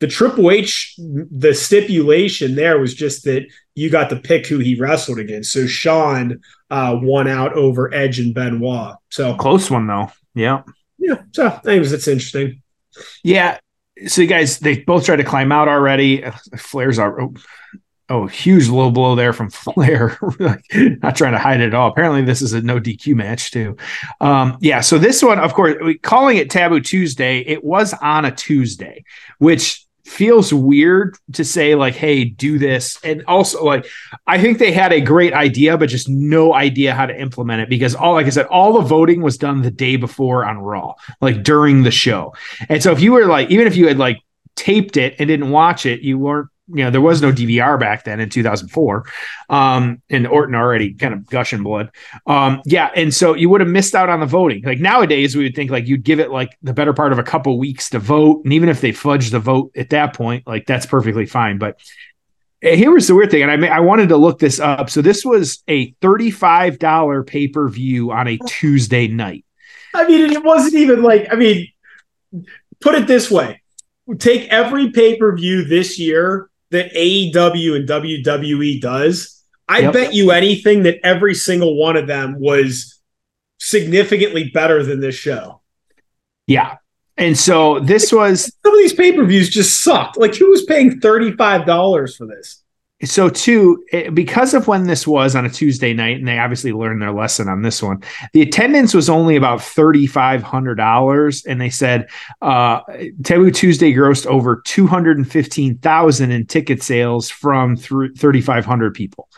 The 0.00 0.08
Triple 0.08 0.50
H, 0.50 0.96
the 0.98 1.54
stipulation 1.54 2.54
there 2.56 2.80
was 2.80 2.94
just 2.94 3.24
that 3.24 3.46
you 3.74 3.90
got 3.90 4.10
to 4.10 4.16
pick 4.16 4.46
who 4.46 4.58
he 4.58 4.74
wrestled 4.74 5.18
against. 5.18 5.52
So 5.52 5.66
Shawn 5.66 6.40
uh, 6.70 6.98
won 7.00 7.28
out 7.28 7.52
over 7.52 7.92
Edge 7.94 8.18
and 8.18 8.34
Benoit. 8.34 8.96
So 9.10 9.36
close 9.36 9.70
one 9.70 9.86
though. 9.86 10.10
Yeah. 10.34 10.62
Yeah. 10.98 11.22
So 11.32 11.60
anyways, 11.66 11.92
it's 11.92 12.08
interesting. 12.08 12.62
Yeah. 13.22 13.58
So 14.06 14.22
you 14.22 14.26
guys, 14.26 14.58
they 14.58 14.80
both 14.80 15.04
tried 15.04 15.16
to 15.16 15.24
climb 15.24 15.52
out 15.52 15.68
already. 15.68 16.24
Flares 16.56 16.98
are 16.98 17.20
oh, 17.20 17.34
Oh, 18.12 18.26
huge 18.26 18.68
low 18.68 18.90
blow 18.90 19.14
there 19.14 19.32
from 19.32 19.48
Flair. 19.50 20.18
Not 20.38 21.16
trying 21.16 21.32
to 21.32 21.38
hide 21.38 21.62
it 21.62 21.68
at 21.68 21.74
all. 21.74 21.88
Apparently, 21.88 22.20
this 22.20 22.42
is 22.42 22.52
a 22.52 22.60
no 22.60 22.78
DQ 22.78 23.14
match 23.16 23.50
too. 23.50 23.74
Um, 24.20 24.58
yeah. 24.60 24.80
So 24.80 24.98
this 24.98 25.22
one, 25.22 25.38
of 25.38 25.54
course, 25.54 25.76
calling 26.02 26.36
it 26.36 26.50
Taboo 26.50 26.80
Tuesday. 26.80 27.38
It 27.38 27.64
was 27.64 27.94
on 27.94 28.26
a 28.26 28.30
Tuesday, 28.30 29.04
which 29.38 29.86
feels 30.04 30.52
weird 30.52 31.16
to 31.32 31.42
say 31.42 31.74
like, 31.74 31.94
"Hey, 31.94 32.24
do 32.24 32.58
this." 32.58 32.98
And 33.02 33.24
also, 33.26 33.64
like, 33.64 33.86
I 34.26 34.38
think 34.38 34.58
they 34.58 34.72
had 34.72 34.92
a 34.92 35.00
great 35.00 35.32
idea, 35.32 35.78
but 35.78 35.88
just 35.88 36.10
no 36.10 36.52
idea 36.52 36.94
how 36.94 37.06
to 37.06 37.18
implement 37.18 37.62
it 37.62 37.70
because 37.70 37.94
all, 37.94 38.12
like 38.12 38.26
I 38.26 38.30
said, 38.30 38.44
all 38.46 38.74
the 38.74 38.86
voting 38.86 39.22
was 39.22 39.38
done 39.38 39.62
the 39.62 39.70
day 39.70 39.96
before 39.96 40.44
on 40.44 40.58
Raw, 40.58 40.96
like 41.22 41.44
during 41.44 41.82
the 41.82 41.90
show. 41.90 42.34
And 42.68 42.82
so 42.82 42.92
if 42.92 43.00
you 43.00 43.12
were 43.12 43.24
like, 43.24 43.50
even 43.50 43.66
if 43.66 43.74
you 43.74 43.88
had 43.88 43.96
like 43.96 44.18
taped 44.54 44.98
it 44.98 45.14
and 45.18 45.28
didn't 45.28 45.50
watch 45.50 45.86
it, 45.86 46.02
you 46.02 46.18
weren't 46.18 46.50
you 46.68 46.84
know, 46.84 46.90
there 46.90 47.00
was 47.00 47.20
no 47.20 47.32
DVR 47.32 47.78
back 47.78 48.04
then 48.04 48.20
in 48.20 48.28
2004. 48.28 49.04
Um, 49.50 50.00
and 50.08 50.26
Orton 50.26 50.54
already 50.54 50.94
kind 50.94 51.12
of 51.12 51.26
gushing 51.26 51.62
blood. 51.62 51.90
Um, 52.26 52.62
yeah. 52.64 52.90
And 52.94 53.12
so 53.12 53.34
you 53.34 53.48
would 53.50 53.60
have 53.60 53.68
missed 53.68 53.94
out 53.94 54.08
on 54.08 54.20
the 54.20 54.26
voting. 54.26 54.62
Like 54.64 54.78
nowadays, 54.78 55.36
we 55.36 55.44
would 55.44 55.54
think 55.54 55.70
like 55.70 55.86
you'd 55.86 56.04
give 56.04 56.20
it 56.20 56.30
like 56.30 56.56
the 56.62 56.72
better 56.72 56.92
part 56.92 57.12
of 57.12 57.18
a 57.18 57.22
couple 57.22 57.58
weeks 57.58 57.90
to 57.90 57.98
vote. 57.98 58.44
And 58.44 58.52
even 58.52 58.68
if 58.68 58.80
they 58.80 58.92
fudge 58.92 59.30
the 59.30 59.40
vote 59.40 59.72
at 59.76 59.90
that 59.90 60.14
point, 60.14 60.46
like 60.46 60.66
that's 60.66 60.86
perfectly 60.86 61.26
fine. 61.26 61.58
But 61.58 61.78
here 62.62 62.92
was 62.92 63.08
the 63.08 63.14
weird 63.16 63.32
thing, 63.32 63.42
and 63.42 63.64
I 63.64 63.76
I 63.76 63.80
wanted 63.80 64.08
to 64.10 64.16
look 64.16 64.38
this 64.38 64.60
up. 64.60 64.88
So 64.88 65.02
this 65.02 65.24
was 65.24 65.64
a 65.66 65.90
thirty-five 66.00 66.78
dollar 66.78 67.24
pay 67.24 67.48
per 67.48 67.68
view 67.68 68.12
on 68.12 68.28
a 68.28 68.38
Tuesday 68.46 69.08
night. 69.08 69.44
I 69.94 70.06
mean, 70.06 70.30
it 70.30 70.44
wasn't 70.44 70.74
even 70.74 71.02
like 71.02 71.26
I 71.32 71.34
mean, 71.34 71.66
put 72.80 72.94
it 72.94 73.08
this 73.08 73.28
way: 73.32 73.62
take 74.20 74.48
every 74.48 74.92
pay 74.92 75.16
per 75.18 75.34
view 75.34 75.64
this 75.64 75.98
year 75.98 76.50
that 76.72 76.92
AEW 76.92 77.76
and 77.76 77.88
WWE 77.88 78.80
does. 78.80 79.42
I 79.68 79.80
yep. 79.80 79.92
bet 79.92 80.14
you 80.14 80.32
anything 80.32 80.82
that 80.82 80.98
every 81.04 81.34
single 81.34 81.76
one 81.76 81.96
of 81.96 82.06
them 82.06 82.38
was 82.38 83.00
significantly 83.58 84.50
better 84.52 84.82
than 84.82 85.00
this 85.00 85.14
show. 85.14 85.62
Yeah. 86.46 86.76
And 87.16 87.38
so 87.38 87.78
this 87.78 88.12
was 88.12 88.52
some 88.64 88.74
of 88.74 88.78
these 88.78 88.92
pay 88.92 89.12
per 89.12 89.24
views 89.24 89.48
just 89.48 89.82
sucked. 89.82 90.16
Like, 90.16 90.34
who 90.34 90.50
was 90.50 90.64
paying 90.64 91.00
$35 91.00 92.16
for 92.16 92.26
this? 92.26 92.62
So 93.04 93.28
too 93.28 93.82
because 94.14 94.54
of 94.54 94.68
when 94.68 94.84
this 94.84 95.06
was 95.06 95.34
on 95.34 95.44
a 95.44 95.50
tuesday 95.50 95.92
night 95.92 96.16
and 96.16 96.26
they 96.26 96.38
obviously 96.38 96.72
learned 96.72 97.02
their 97.02 97.12
lesson 97.12 97.48
on 97.48 97.62
this 97.62 97.82
one 97.82 98.02
the 98.32 98.42
attendance 98.42 98.94
was 98.94 99.08
only 99.08 99.36
about 99.36 99.60
$3500 99.60 101.46
and 101.46 101.60
they 101.60 101.70
said 101.70 102.08
uh 102.40 102.80
taboo 103.24 103.50
tuesday 103.50 103.92
grossed 103.92 104.26
over 104.26 104.62
215000 104.64 106.30
in 106.30 106.46
ticket 106.46 106.82
sales 106.82 107.28
from 107.28 107.76
3500 107.76 108.94
people 108.94 109.28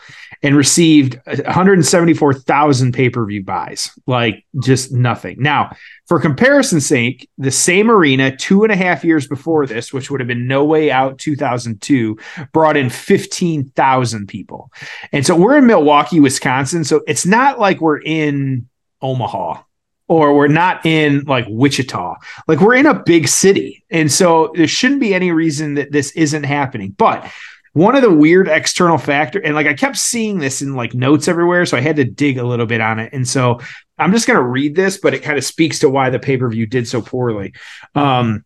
and 0.43 0.55
received 0.55 1.19
174,000 1.25 2.93
pay-per-view 2.93 3.43
buys 3.43 3.91
like 4.05 4.45
just 4.59 4.91
nothing. 4.91 5.37
Now 5.39 5.75
for 6.07 6.19
comparison's 6.19 6.85
sake, 6.85 7.29
the 7.37 7.51
same 7.51 7.89
arena 7.89 8.35
two 8.35 8.63
and 8.63 8.71
a 8.71 8.75
half 8.75 9.03
years 9.03 9.27
before 9.27 9.65
this, 9.65 9.91
which 9.91 10.11
would 10.11 10.19
have 10.19 10.27
been 10.27 10.47
No 10.47 10.63
Way 10.63 10.91
Out 10.91 11.17
2002, 11.17 12.17
brought 12.53 12.77
in 12.77 12.89
15,000 12.89 14.27
people. 14.27 14.71
And 15.11 15.25
so 15.25 15.35
we're 15.35 15.57
in 15.57 15.65
Milwaukee, 15.65 16.19
Wisconsin. 16.19 16.83
So 16.83 17.01
it's 17.07 17.25
not 17.25 17.59
like 17.59 17.81
we're 17.81 18.01
in 18.01 18.69
Omaha 19.01 19.63
or 20.07 20.35
we're 20.35 20.47
not 20.47 20.85
in 20.85 21.21
like 21.21 21.45
Wichita. 21.49 22.15
Like 22.47 22.59
we're 22.59 22.75
in 22.75 22.85
a 22.85 23.01
big 23.03 23.27
city. 23.27 23.83
And 23.89 24.11
so 24.11 24.51
there 24.55 24.67
shouldn't 24.67 25.01
be 25.01 25.15
any 25.15 25.31
reason 25.31 25.73
that 25.75 25.91
this 25.91 26.11
isn't 26.11 26.43
happening. 26.43 26.91
But 26.95 27.27
one 27.73 27.93
of 27.93 28.01
the 28.01 28.13
weird 28.13 28.47
external 28.47 28.97
factor 28.97 29.37
and 29.39 29.53
like 29.53 29.67
i 29.67 29.73
kept 29.73 29.97
seeing 29.97 30.39
this 30.39 30.61
in 30.61 30.75
like 30.75 30.93
notes 30.93 31.27
everywhere 31.27 31.65
so 31.65 31.75
i 31.75 31.81
had 31.81 31.97
to 31.97 32.05
dig 32.05 32.37
a 32.37 32.43
little 32.45 32.65
bit 32.65 32.79
on 32.79 32.99
it 32.99 33.11
and 33.11 33.27
so 33.27 33.59
i'm 33.97 34.11
just 34.11 34.27
going 34.27 34.37
to 34.37 34.43
read 34.43 34.75
this 34.75 34.97
but 34.97 35.13
it 35.13 35.23
kind 35.23 35.37
of 35.37 35.43
speaks 35.43 35.79
to 35.79 35.89
why 35.89 36.09
the 36.09 36.19
pay-per-view 36.19 36.65
did 36.65 36.87
so 36.87 37.01
poorly. 37.01 37.53
Um 37.93 38.45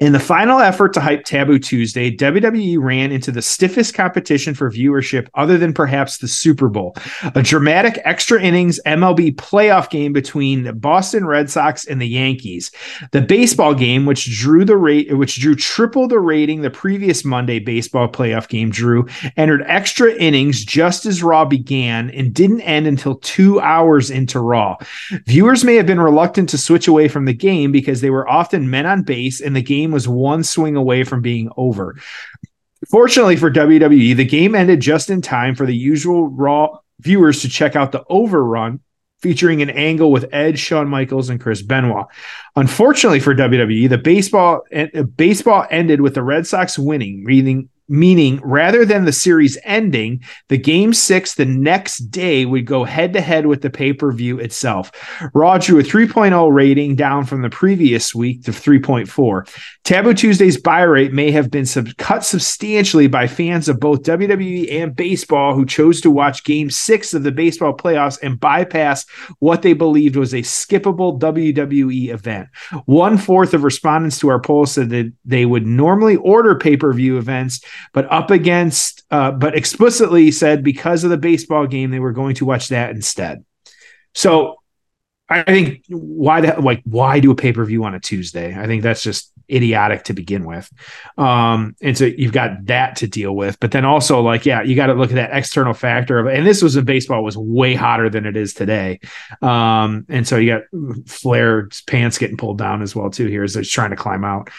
in 0.00 0.12
the 0.12 0.18
final 0.18 0.60
effort 0.60 0.94
to 0.94 1.00
hype 1.00 1.24
Taboo 1.24 1.58
Tuesday, 1.58 2.10
WWE 2.10 2.78
ran 2.80 3.12
into 3.12 3.30
the 3.30 3.42
stiffest 3.42 3.92
competition 3.92 4.54
for 4.54 4.70
viewership 4.70 5.28
other 5.34 5.58
than 5.58 5.74
perhaps 5.74 6.18
the 6.18 6.28
Super 6.28 6.68
Bowl, 6.70 6.96
a 7.34 7.42
dramatic 7.42 8.00
extra 8.04 8.40
innings 8.42 8.80
MLB 8.86 9.36
playoff 9.36 9.90
game 9.90 10.14
between 10.14 10.62
the 10.62 10.72
Boston 10.72 11.26
Red 11.26 11.50
Sox 11.50 11.86
and 11.86 12.00
the 12.00 12.08
Yankees. 12.08 12.70
The 13.12 13.20
baseball 13.20 13.74
game, 13.74 14.06
which 14.06 14.34
drew 14.38 14.64
the 14.64 14.78
rate, 14.78 15.14
which 15.18 15.38
drew 15.38 15.54
triple 15.54 16.08
the 16.08 16.18
rating 16.18 16.62
the 16.62 16.70
previous 16.70 17.22
Monday 17.22 17.58
baseball 17.58 18.08
playoff 18.08 18.48
game 18.48 18.70
drew, 18.70 19.06
entered 19.36 19.62
extra 19.66 20.14
innings 20.14 20.64
just 20.64 21.04
as 21.04 21.22
Raw 21.22 21.44
began 21.44 22.08
and 22.10 22.32
didn't 22.32 22.62
end 22.62 22.86
until 22.86 23.16
two 23.16 23.60
hours 23.60 24.10
into 24.10 24.40
Raw. 24.40 24.76
Viewers 25.26 25.62
may 25.62 25.74
have 25.74 25.86
been 25.86 26.00
reluctant 26.00 26.48
to 26.48 26.58
switch 26.58 26.88
away 26.88 27.06
from 27.06 27.26
the 27.26 27.34
game 27.34 27.70
because 27.70 28.00
they 28.00 28.10
were 28.10 28.28
often 28.28 28.70
men 28.70 28.86
on 28.86 29.02
base 29.02 29.42
and 29.42 29.54
the 29.54 29.60
game 29.60 29.89
game 29.90 29.92
was 29.92 30.08
one 30.08 30.44
swing 30.44 30.76
away 30.76 31.04
from 31.04 31.20
being 31.20 31.50
over. 31.56 31.96
Fortunately 32.90 33.36
for 33.36 33.50
WWE, 33.50 34.16
the 34.16 34.24
game 34.24 34.54
ended 34.54 34.80
just 34.80 35.10
in 35.10 35.20
time 35.20 35.54
for 35.54 35.66
the 35.66 35.76
usual 35.76 36.28
Raw 36.28 36.78
viewers 37.00 37.42
to 37.42 37.48
check 37.48 37.76
out 37.76 37.92
the 37.92 38.04
overrun 38.08 38.80
featuring 39.20 39.60
an 39.60 39.68
angle 39.68 40.10
with 40.10 40.26
Edge, 40.32 40.58
Shawn 40.58 40.88
Michaels, 40.88 41.28
and 41.28 41.38
Chris 41.38 41.60
Benoit. 41.60 42.06
Unfortunately 42.56 43.20
for 43.20 43.34
WWE, 43.34 43.88
the 43.88 43.98
baseball 43.98 44.62
uh, 44.74 45.02
baseball 45.02 45.66
ended 45.70 46.00
with 46.00 46.14
the 46.14 46.22
Red 46.22 46.46
Sox 46.46 46.78
winning, 46.78 47.22
meaning 47.24 47.68
meaning 47.90 48.40
rather 48.42 48.86
than 48.86 49.04
the 49.04 49.12
series 49.12 49.58
ending, 49.64 50.22
the 50.48 50.56
game 50.56 50.94
six 50.94 51.34
the 51.34 51.44
next 51.44 51.98
day 52.10 52.46
would 52.46 52.64
go 52.64 52.84
head 52.84 53.12
to 53.12 53.20
head 53.20 53.46
with 53.46 53.60
the 53.60 53.68
pay 53.68 53.92
per 53.92 54.12
view 54.12 54.38
itself. 54.38 54.92
Raw 55.34 55.58
drew 55.58 55.80
a 55.80 55.82
3.0 55.82 56.54
rating 56.54 56.94
down 56.94 57.26
from 57.26 57.42
the 57.42 57.50
previous 57.50 58.14
week 58.14 58.44
to 58.44 58.52
3.4. 58.52 59.48
Taboo 59.90 60.14
Tuesday's 60.14 60.56
buy 60.56 60.82
rate 60.82 61.12
may 61.12 61.32
have 61.32 61.50
been 61.50 61.66
sub- 61.66 61.96
cut 61.96 62.24
substantially 62.24 63.08
by 63.08 63.26
fans 63.26 63.68
of 63.68 63.80
both 63.80 64.04
WWE 64.04 64.70
and 64.70 64.94
baseball 64.94 65.52
who 65.52 65.66
chose 65.66 66.00
to 66.02 66.12
watch 66.12 66.44
game 66.44 66.70
six 66.70 67.12
of 67.12 67.24
the 67.24 67.32
baseball 67.32 67.76
playoffs 67.76 68.16
and 68.22 68.38
bypass 68.38 69.04
what 69.40 69.62
they 69.62 69.72
believed 69.72 70.14
was 70.14 70.32
a 70.32 70.42
skippable 70.42 71.18
WWE 71.18 72.10
event. 72.10 72.46
One 72.84 73.18
fourth 73.18 73.52
of 73.52 73.64
respondents 73.64 74.20
to 74.20 74.28
our 74.28 74.40
poll 74.40 74.64
said 74.64 74.90
that 74.90 75.12
they 75.24 75.44
would 75.44 75.66
normally 75.66 76.14
order 76.14 76.54
pay 76.54 76.76
per 76.76 76.92
view 76.92 77.18
events 77.18 77.60
but 77.92 78.06
up 78.12 78.30
against, 78.30 79.02
uh, 79.10 79.32
but 79.32 79.56
explicitly 79.56 80.30
said 80.30 80.62
because 80.62 81.02
of 81.02 81.10
the 81.10 81.18
baseball 81.18 81.66
game, 81.66 81.90
they 81.90 81.98
were 81.98 82.12
going 82.12 82.36
to 82.36 82.44
watch 82.44 82.68
that 82.68 82.90
instead. 82.90 83.44
So 84.14 84.60
I 85.28 85.42
think 85.42 85.82
why 85.88 86.42
the 86.42 86.60
like 86.60 86.82
why 86.84 87.18
do 87.18 87.32
a 87.32 87.34
pay 87.34 87.52
per 87.52 87.64
view 87.64 87.82
on 87.82 87.96
a 87.96 88.00
Tuesday? 88.00 88.56
I 88.56 88.66
think 88.66 88.84
that's 88.84 89.02
just 89.02 89.32
idiotic 89.52 90.04
to 90.04 90.12
begin 90.12 90.44
with. 90.44 90.70
Um, 91.18 91.76
and 91.80 91.96
so 91.96 92.04
you've 92.04 92.32
got 92.32 92.66
that 92.66 92.96
to 92.96 93.06
deal 93.06 93.34
with, 93.34 93.58
but 93.60 93.72
then 93.72 93.84
also 93.84 94.20
like 94.20 94.46
yeah, 94.46 94.62
you 94.62 94.76
got 94.76 94.86
to 94.86 94.94
look 94.94 95.10
at 95.10 95.16
that 95.16 95.30
external 95.32 95.74
factor 95.74 96.18
of 96.18 96.26
and 96.26 96.46
this 96.46 96.62
was 96.62 96.76
in 96.76 96.84
baseball 96.84 97.22
was 97.22 97.36
way 97.36 97.74
hotter 97.74 98.08
than 98.08 98.26
it 98.26 98.36
is 98.36 98.54
today. 98.54 99.00
Um, 99.42 100.06
and 100.08 100.26
so 100.26 100.36
you 100.36 100.58
got 100.58 101.08
Flair's 101.08 101.82
pants 101.82 102.18
getting 102.18 102.36
pulled 102.36 102.58
down 102.58 102.82
as 102.82 102.94
well 102.94 103.10
too 103.10 103.26
here 103.26 103.44
as 103.44 103.54
he's 103.54 103.70
trying 103.70 103.90
to 103.90 103.96
climb 103.96 104.24
out. 104.24 104.50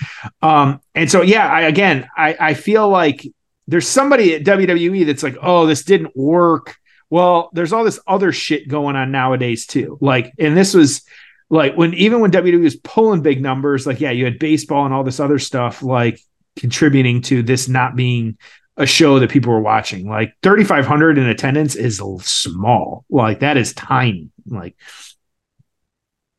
Um, 0.42 0.82
and 0.96 1.10
so 1.10 1.22
yeah, 1.22 1.48
I 1.48 1.62
again 1.62 2.08
I 2.18 2.36
I 2.40 2.54
feel 2.54 2.90
like 2.90 3.26
there's 3.68 3.88
somebody 3.88 4.36
at 4.36 4.44
WWE 4.44 5.06
that's 5.06 5.24
like, 5.24 5.38
oh, 5.42 5.66
this 5.66 5.84
didn't 5.84 6.16
work 6.16 6.76
well, 7.12 7.50
there's 7.52 7.74
all 7.74 7.84
this 7.84 8.00
other 8.08 8.32
shit 8.32 8.70
going 8.70 8.96
on 8.96 9.12
nowadays 9.12 9.68
too. 9.68 9.98
Like, 10.00 10.34
and 10.40 10.56
this 10.56 10.74
was 10.74 11.04
like 11.52 11.76
when 11.76 11.94
even 11.96 12.22
when 12.22 12.32
WWE 12.32 12.64
was 12.64 12.78
pulling 12.78 13.22
big 13.22 13.42
numbers, 13.42 13.86
like, 13.86 14.00
yeah, 14.00 14.12
you 14.12 14.24
had 14.24 14.40
baseball 14.40 14.86
and 14.86 14.94
all 14.94 15.04
this 15.04 15.20
other 15.20 15.38
stuff 15.38 15.84
like 15.84 16.20
contributing 16.56 17.22
to 17.24 17.44
this 17.44 17.68
not 17.68 17.96
being 17.96 18.38
a 18.78 18.86
show 18.86 19.20
that 19.20 19.30
people 19.30 19.52
were 19.52 19.62
watching. 19.62 20.08
Like 20.08 20.34
3,500 20.44 21.18
in 21.18 21.28
attendance 21.28 21.76
is 21.76 22.02
small. 22.22 23.04
Like 23.10 23.42
that 23.42 23.58
is 23.58 23.74
tiny. 23.74 24.30
Like 24.48 24.78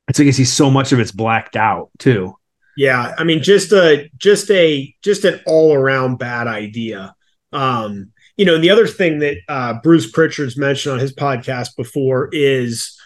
it's 0.08 0.18
like 0.18 0.28
I 0.28 0.30
see 0.30 0.46
so 0.46 0.70
much 0.70 0.92
of 0.92 0.98
it's 0.98 1.12
blacked 1.12 1.56
out 1.56 1.90
too. 1.98 2.34
Yeah, 2.74 3.14
I 3.18 3.24
mean, 3.24 3.42
just 3.42 3.70
a 3.72 4.10
just 4.16 4.50
a 4.50 4.94
just 5.02 5.26
an 5.26 5.40
all 5.46 5.74
around 5.74 6.16
bad 6.16 6.46
idea. 6.46 7.14
Um, 7.52 8.12
you 8.38 8.46
know, 8.46 8.54
and 8.54 8.64
the 8.64 8.70
other 8.70 8.86
thing 8.86 9.18
that 9.18 9.36
uh, 9.46 9.74
Bruce 9.82 10.10
Pritchard's 10.10 10.56
mentioned 10.56 10.94
on 10.94 10.98
his 11.00 11.14
podcast 11.14 11.76
before 11.76 12.30
is 12.32 12.98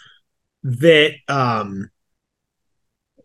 that 0.63 1.11
um, 1.27 1.89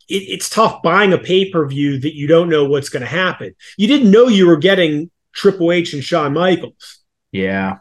it, 0.09 0.14
it's 0.14 0.49
tough 0.49 0.82
buying 0.82 1.12
a 1.12 1.18
pay 1.18 1.50
per 1.50 1.66
view 1.66 1.99
that 2.00 2.14
you 2.14 2.26
don't 2.26 2.49
know 2.49 2.64
what's 2.64 2.88
going 2.88 3.02
to 3.02 3.09
happen. 3.09 3.54
You 3.76 3.87
didn't 3.87 4.11
know 4.11 4.28
you 4.28 4.47
were 4.47 4.56
getting 4.56 5.11
Triple 5.32 5.73
H 5.73 5.94
and 5.94 6.04
Shawn 6.04 6.35
Michaels. 6.35 7.00
Yeah. 7.30 7.78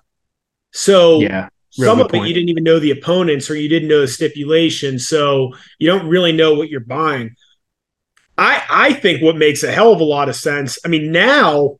So 0.72 1.20
yeah, 1.20 1.50
some 1.72 2.00
of 2.00 2.10
point. 2.10 2.26
it 2.26 2.28
you 2.30 2.34
didn't 2.34 2.50
even 2.50 2.64
know 2.64 2.80
the 2.80 2.92
opponents 2.92 3.50
or 3.50 3.56
you 3.56 3.70
didn't 3.70 3.90
know 3.90 4.02
the 4.02 4.08
stipulation, 4.08 5.00
so 5.00 5.54
you 5.80 5.88
don't 5.88 6.08
really 6.08 6.32
know 6.32 6.54
what 6.54 6.70
you're 6.70 6.80
buying. 6.80 7.36
I 8.38 8.64
I 8.70 8.94
think 8.94 9.22
what 9.22 9.38
makes 9.38 9.64
a 9.64 9.72
hell 9.72 9.92
of 9.92 10.00
a 10.00 10.06
lot 10.06 10.30
of 10.30 10.36
sense. 10.36 10.80
I 10.86 10.88
mean, 10.88 11.12
now, 11.12 11.78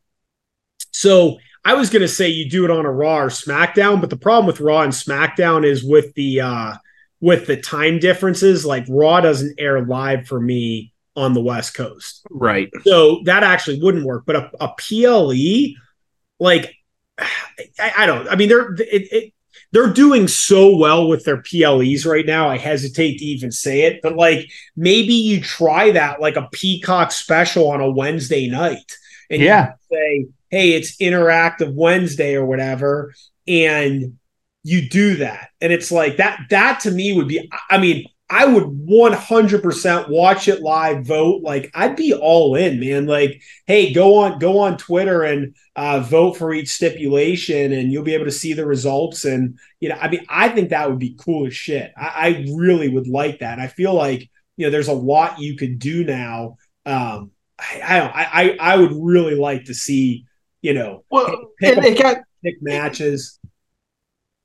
so 0.90 1.38
I 1.64 1.74
was 1.74 1.90
going 1.90 2.02
to 2.02 2.08
say 2.08 2.28
you 2.28 2.50
do 2.50 2.64
it 2.64 2.70
on 2.70 2.86
a 2.86 2.92
Raw 2.92 3.20
or 3.20 3.28
SmackDown, 3.28 4.00
but 4.00 4.10
the 4.10 4.16
problem 4.16 4.46
with 4.46 4.60
Raw 4.60 4.82
and 4.82 4.92
SmackDown 4.92 5.64
is 5.64 5.84
with 5.84 6.12
the 6.14 6.40
uh, 6.40 6.74
with 7.22 7.46
the 7.46 7.56
time 7.56 7.98
differences. 7.98 8.66
Like 8.66 8.84
Raw 8.88 9.22
doesn't 9.22 9.58
air 9.58 9.86
live 9.86 10.26
for 10.26 10.38
me 10.38 10.92
on 11.16 11.32
the 11.32 11.40
West 11.40 11.72
Coast, 11.74 12.26
right? 12.30 12.70
So 12.84 13.22
that 13.24 13.44
actually 13.44 13.80
wouldn't 13.80 14.04
work. 14.04 14.24
But 14.26 14.36
a, 14.36 14.50
a 14.60 14.74
PLE, 14.76 15.78
like 16.38 16.74
I, 17.78 17.92
I, 17.98 18.06
don't. 18.06 18.28
I 18.28 18.36
mean, 18.36 18.50
they're 18.50 18.74
it, 18.74 19.12
it, 19.12 19.32
they're 19.70 19.92
doing 19.92 20.28
so 20.28 20.76
well 20.76 21.08
with 21.08 21.24
their 21.24 21.40
PLEs 21.40 22.04
right 22.04 22.26
now. 22.26 22.48
I 22.48 22.58
hesitate 22.58 23.18
to 23.18 23.24
even 23.24 23.52
say 23.52 23.82
it, 23.82 24.00
but 24.02 24.16
like 24.16 24.50
maybe 24.76 25.14
you 25.14 25.40
try 25.40 25.92
that 25.92 26.20
like 26.20 26.36
a 26.36 26.48
Peacock 26.52 27.12
special 27.12 27.70
on 27.70 27.80
a 27.80 27.90
Wednesday 27.90 28.48
night, 28.48 28.92
and 29.30 29.40
yeah, 29.40 29.74
say 29.90 30.26
hey, 30.50 30.72
it's 30.72 30.96
interactive 30.96 31.72
Wednesday 31.72 32.34
or 32.34 32.44
whatever, 32.44 33.14
and 33.46 34.18
you 34.62 34.88
do 34.88 35.16
that. 35.16 35.48
And 35.60 35.72
it's 35.72 35.90
like 35.90 36.16
that, 36.18 36.40
that 36.50 36.80
to 36.80 36.90
me 36.90 37.12
would 37.12 37.28
be, 37.28 37.50
I 37.70 37.78
mean, 37.78 38.06
I 38.32 38.46
would 38.46 38.64
100% 38.64 40.08
watch 40.08 40.48
it 40.48 40.62
live, 40.62 41.04
vote. 41.04 41.42
Like 41.42 41.70
I'd 41.74 41.96
be 41.96 42.14
all 42.14 42.54
in, 42.54 42.80
man. 42.80 43.04
Like, 43.06 43.42
hey, 43.66 43.92
go 43.92 44.16
on, 44.16 44.38
go 44.38 44.58
on 44.58 44.78
Twitter 44.78 45.22
and 45.22 45.54
uh, 45.76 46.00
vote 46.00 46.38
for 46.38 46.54
each 46.54 46.70
stipulation, 46.70 47.72
and 47.72 47.92
you'll 47.92 48.04
be 48.04 48.14
able 48.14 48.24
to 48.24 48.30
see 48.30 48.54
the 48.54 48.64
results. 48.64 49.26
And 49.26 49.58
you 49.80 49.90
know, 49.90 49.96
I 50.00 50.08
mean, 50.08 50.24
I 50.30 50.48
think 50.48 50.70
that 50.70 50.88
would 50.88 50.98
be 50.98 51.14
cool 51.20 51.46
as 51.46 51.54
shit. 51.54 51.92
I, 51.94 52.06
I 52.06 52.46
really 52.54 52.88
would 52.88 53.06
like 53.06 53.40
that. 53.40 53.58
I 53.58 53.66
feel 53.66 53.92
like 53.92 54.30
you 54.56 54.66
know, 54.66 54.70
there's 54.70 54.88
a 54.88 54.94
lot 54.94 55.38
you 55.38 55.56
could 55.56 55.78
do 55.78 56.02
now. 56.02 56.56
Um, 56.86 57.32
I, 57.58 57.82
I 57.84 57.98
don't. 57.98 58.12
I, 58.14 58.56
I 58.60 58.76
would 58.76 58.92
really 58.94 59.34
like 59.34 59.64
to 59.66 59.74
see, 59.74 60.24
you 60.62 60.72
know, 60.72 61.04
well, 61.10 61.50
pick, 61.60 61.78
pick, 61.80 61.98
got 62.00 62.18
pick 62.42 62.56
matches. 62.62 63.38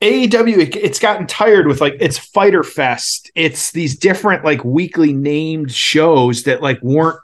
AEW 0.02 0.58
it, 0.60 0.76
it's 0.76 1.00
gotten 1.00 1.26
tired 1.26 1.68
with 1.68 1.82
like 1.82 1.96
it's 2.00 2.18
Fighter 2.18 2.64
Fest. 2.64 3.32
It's 3.36 3.72
these 3.72 3.98
different 3.98 4.46
like 4.46 4.64
weekly 4.64 5.12
named 5.14 5.72
shows 5.72 6.44
that 6.44 6.62
like 6.62 6.82
weren't 6.82 7.20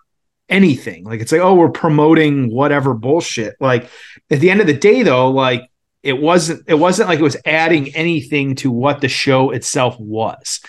anything. 0.50 1.04
Like 1.04 1.22
it's 1.22 1.32
like 1.32 1.42
oh 1.42 1.54
we're 1.54 1.70
promoting 1.70 2.52
whatever 2.52 2.94
bullshit. 2.94 3.56
Like 3.60 3.90
at 4.32 4.40
the 4.40 4.50
end 4.50 4.62
of 4.62 4.68
the 4.68 4.74
day 4.74 5.04
though, 5.04 5.30
like 5.30 5.70
it 6.02 6.20
wasn't 6.20 6.64
it 6.68 6.74
wasn't 6.74 7.10
like 7.10 7.20
it 7.20 7.24
was 7.24 7.38
adding 7.46 7.94
anything 7.96 8.56
to 8.56 8.72
what 8.72 9.02
the 9.02 9.08
show 9.08 9.52
itself 9.52 9.96
was. 10.00 10.60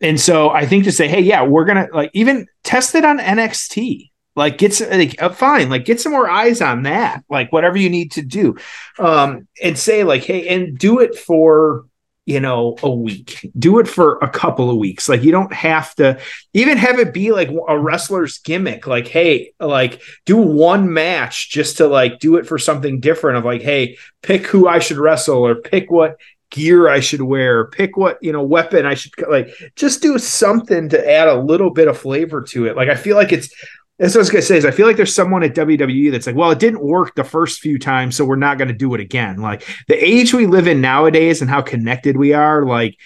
And 0.00 0.20
so 0.20 0.50
I 0.50 0.64
think 0.64 0.84
to 0.84 0.92
say 0.92 1.08
hey 1.08 1.20
yeah, 1.20 1.42
we're 1.42 1.64
to 1.64 1.88
like 1.92 2.10
even 2.14 2.46
test 2.62 2.94
it 2.94 3.04
on 3.04 3.18
NXT. 3.18 4.10
Like 4.38 4.56
get 4.56 4.72
some, 4.72 4.90
like, 4.90 5.20
uh, 5.20 5.30
fine, 5.30 5.68
like 5.68 5.84
get 5.84 6.00
some 6.00 6.12
more 6.12 6.30
eyes 6.30 6.62
on 6.62 6.84
that. 6.84 7.24
Like 7.28 7.52
whatever 7.52 7.76
you 7.76 7.90
need 7.90 8.12
to 8.12 8.22
do, 8.22 8.56
um, 8.98 9.48
and 9.62 9.76
say 9.76 10.04
like, 10.04 10.24
hey, 10.24 10.48
and 10.48 10.78
do 10.78 11.00
it 11.00 11.16
for 11.16 11.84
you 12.24 12.38
know 12.38 12.76
a 12.82 12.90
week. 12.90 13.50
Do 13.58 13.78
it 13.78 13.88
for 13.88 14.18
a 14.18 14.28
couple 14.28 14.70
of 14.70 14.76
weeks. 14.76 15.08
Like 15.08 15.22
you 15.22 15.32
don't 15.32 15.52
have 15.52 15.94
to 15.96 16.20
even 16.54 16.78
have 16.78 16.98
it 16.98 17.12
be 17.12 17.32
like 17.32 17.50
a 17.68 17.78
wrestler's 17.78 18.38
gimmick. 18.38 18.86
Like 18.86 19.08
hey, 19.08 19.52
like 19.58 20.00
do 20.24 20.36
one 20.36 20.92
match 20.92 21.50
just 21.50 21.78
to 21.78 21.88
like 21.88 22.20
do 22.20 22.36
it 22.36 22.46
for 22.46 22.58
something 22.58 23.00
different. 23.00 23.38
Of 23.38 23.44
like 23.44 23.62
hey, 23.62 23.98
pick 24.22 24.46
who 24.46 24.68
I 24.68 24.78
should 24.78 24.98
wrestle 24.98 25.44
or 25.44 25.56
pick 25.56 25.90
what 25.90 26.16
gear 26.50 26.88
I 26.88 27.00
should 27.00 27.22
wear, 27.22 27.66
pick 27.66 27.96
what, 27.96 28.18
you 28.22 28.32
know, 28.32 28.42
weapon 28.42 28.86
I 28.86 28.94
should 28.94 29.12
like 29.28 29.50
just 29.76 30.02
do 30.02 30.18
something 30.18 30.88
to 30.90 31.10
add 31.10 31.28
a 31.28 31.40
little 31.40 31.70
bit 31.70 31.88
of 31.88 31.98
flavor 31.98 32.42
to 32.42 32.66
it. 32.66 32.76
Like 32.76 32.88
I 32.88 32.94
feel 32.94 33.16
like 33.16 33.32
it's 33.32 33.52
that's 33.98 34.14
what 34.14 34.20
I 34.20 34.22
was 34.22 34.30
gonna 34.30 34.42
say 34.42 34.56
is 34.56 34.64
I 34.64 34.70
feel 34.70 34.86
like 34.86 34.96
there's 34.96 35.14
someone 35.14 35.42
at 35.42 35.54
WWE 35.54 36.12
that's 36.12 36.26
like, 36.26 36.36
well, 36.36 36.50
it 36.50 36.58
didn't 36.58 36.82
work 36.82 37.14
the 37.14 37.24
first 37.24 37.60
few 37.60 37.78
times, 37.78 38.16
so 38.16 38.24
we're 38.24 38.36
not 38.36 38.58
gonna 38.58 38.72
do 38.72 38.94
it 38.94 39.00
again. 39.00 39.38
Like 39.38 39.66
the 39.88 39.96
age 39.96 40.32
we 40.32 40.46
live 40.46 40.68
in 40.68 40.80
nowadays 40.80 41.42
and 41.42 41.50
how 41.50 41.62
connected 41.62 42.16
we 42.16 42.32
are, 42.32 42.64
like 42.64 42.96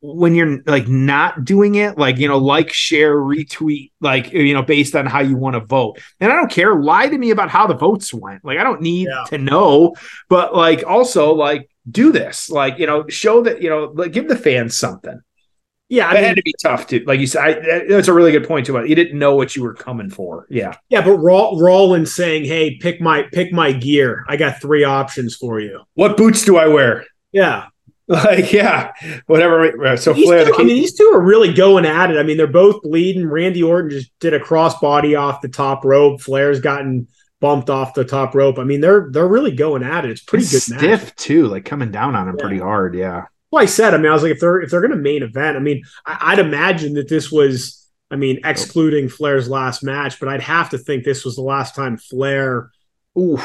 when 0.00 0.34
you're 0.34 0.62
like 0.66 0.86
not 0.86 1.44
doing 1.44 1.74
it, 1.76 1.98
like 1.98 2.18
you 2.18 2.28
know, 2.28 2.38
like, 2.38 2.72
share, 2.72 3.16
retweet, 3.16 3.90
like 4.00 4.32
you 4.32 4.54
know, 4.54 4.62
based 4.62 4.94
on 4.94 5.06
how 5.06 5.20
you 5.20 5.36
want 5.36 5.54
to 5.54 5.60
vote. 5.60 5.98
And 6.20 6.32
I 6.32 6.36
don't 6.36 6.50
care, 6.50 6.80
lie 6.80 7.08
to 7.08 7.18
me 7.18 7.30
about 7.30 7.50
how 7.50 7.66
the 7.66 7.74
votes 7.74 8.14
went. 8.14 8.44
Like 8.44 8.58
I 8.58 8.62
don't 8.62 8.82
need 8.82 9.08
yeah. 9.08 9.24
to 9.28 9.38
know, 9.38 9.94
but 10.28 10.54
like 10.54 10.84
also 10.86 11.34
like 11.34 11.68
do 11.90 12.12
this, 12.12 12.48
like 12.48 12.78
you 12.78 12.86
know, 12.86 13.08
show 13.08 13.42
that 13.42 13.62
you 13.62 13.68
know, 13.68 13.92
like 13.94 14.12
give 14.12 14.28
the 14.28 14.36
fans 14.36 14.78
something. 14.78 15.20
Yeah, 15.88 16.08
I 16.08 16.14
mean, 16.14 16.24
it 16.24 16.26
had 16.26 16.36
to 16.36 16.42
be 16.42 16.54
tough 16.60 16.88
to, 16.88 17.04
like 17.04 17.20
you 17.20 17.28
said. 17.28 17.42
I, 17.42 17.86
that's 17.86 18.08
a 18.08 18.12
really 18.12 18.32
good 18.32 18.46
point 18.46 18.66
too. 18.66 18.84
You 18.84 18.94
didn't 18.96 19.18
know 19.18 19.36
what 19.36 19.54
you 19.54 19.62
were 19.62 19.74
coming 19.74 20.10
for. 20.10 20.46
Yeah, 20.50 20.74
yeah. 20.88 21.00
But 21.00 21.18
Rollins 21.18 22.12
saying, 22.12 22.44
"Hey, 22.44 22.76
pick 22.76 23.00
my 23.00 23.22
pick 23.32 23.52
my 23.52 23.72
gear. 23.72 24.24
I 24.28 24.36
got 24.36 24.60
three 24.60 24.82
options 24.82 25.36
for 25.36 25.60
you. 25.60 25.82
What 25.94 26.16
boots 26.16 26.44
do 26.44 26.56
I 26.56 26.66
wear?" 26.66 27.04
Yeah, 27.30 27.66
like 28.08 28.52
yeah, 28.52 28.92
whatever. 29.26 29.96
So 29.96 30.12
these 30.12 30.26
Flair, 30.26 30.44
two, 30.46 30.54
I 30.54 30.58
mean, 30.58 30.76
these 30.76 30.94
two 30.94 31.10
are 31.14 31.20
really 31.20 31.52
going 31.52 31.84
at 31.84 32.10
it. 32.10 32.18
I 32.18 32.24
mean, 32.24 32.36
they're 32.36 32.46
both 32.46 32.82
bleeding. 32.82 33.28
Randy 33.28 33.62
Orton 33.62 33.90
just 33.90 34.10
did 34.18 34.34
a 34.34 34.40
crossbody 34.40 35.18
off 35.18 35.40
the 35.40 35.48
top 35.48 35.84
rope. 35.84 36.20
Flair's 36.20 36.60
gotten 36.60 37.06
bumped 37.40 37.70
off 37.70 37.94
the 37.94 38.04
top 38.04 38.34
rope. 38.34 38.58
I 38.58 38.64
mean, 38.64 38.80
they're 38.80 39.08
they're 39.10 39.28
really 39.28 39.54
going 39.54 39.82
at 39.82 40.04
it. 40.04 40.10
It's 40.10 40.22
pretty 40.22 40.44
it's 40.44 40.68
good. 40.68 40.78
Stiff 40.78 41.04
match. 41.04 41.16
too, 41.16 41.46
like 41.46 41.64
coming 41.64 41.90
down 41.90 42.14
on 42.14 42.28
him 42.28 42.36
yeah. 42.36 42.42
pretty 42.42 42.58
hard. 42.58 42.94
Yeah. 42.94 43.26
Well, 43.56 43.62
I 43.62 43.68
said, 43.68 43.94
I 43.94 43.96
mean, 43.96 44.10
I 44.10 44.12
was 44.12 44.22
like, 44.22 44.32
if 44.32 44.40
they're 44.40 44.60
if 44.60 44.70
they're 44.70 44.82
going 44.82 44.90
to 44.90 44.98
main 44.98 45.22
event, 45.22 45.56
I 45.56 45.60
mean, 45.60 45.82
I, 46.04 46.34
would 46.34 46.44
imagine 46.44 46.92
that 46.92 47.08
this 47.08 47.32
was, 47.32 47.88
I 48.10 48.16
mean, 48.16 48.38
excluding 48.44 49.08
Flair's 49.08 49.48
last 49.48 49.82
match, 49.82 50.20
but 50.20 50.28
I'd 50.28 50.42
have 50.42 50.68
to 50.70 50.78
think 50.78 51.04
this 51.04 51.24
was 51.24 51.36
the 51.36 51.42
last 51.42 51.74
time 51.74 51.96
Flair. 51.96 52.70
Oof. 53.18 53.42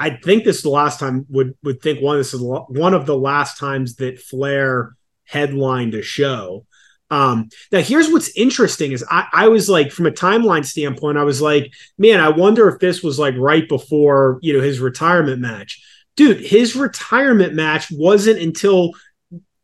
I 0.00 0.16
think 0.16 0.42
this 0.42 0.56
is 0.56 0.62
the 0.62 0.70
last 0.70 0.98
time 0.98 1.26
would 1.28 1.54
would 1.62 1.80
think 1.80 2.02
one. 2.02 2.18
This 2.18 2.34
is 2.34 2.40
one 2.40 2.92
of 2.92 3.06
the 3.06 3.16
last 3.16 3.56
times 3.56 3.94
that 3.96 4.18
Flair 4.18 4.96
headlined 5.22 5.94
a 5.94 6.02
show. 6.02 6.66
Um, 7.12 7.50
now, 7.70 7.82
here's 7.82 8.10
what's 8.10 8.36
interesting 8.36 8.90
is 8.90 9.04
I, 9.08 9.28
I 9.32 9.46
was 9.46 9.68
like, 9.68 9.92
from 9.92 10.06
a 10.06 10.10
timeline 10.10 10.64
standpoint, 10.64 11.18
I 11.18 11.22
was 11.22 11.40
like, 11.40 11.72
man, 11.98 12.18
I 12.18 12.30
wonder 12.30 12.68
if 12.68 12.80
this 12.80 13.00
was 13.00 13.16
like 13.16 13.36
right 13.38 13.68
before 13.68 14.40
you 14.42 14.54
know 14.54 14.60
his 14.60 14.80
retirement 14.80 15.40
match 15.40 15.80
dude, 16.16 16.40
his 16.40 16.76
retirement 16.76 17.54
match 17.54 17.90
wasn't 17.90 18.40
until 18.40 18.92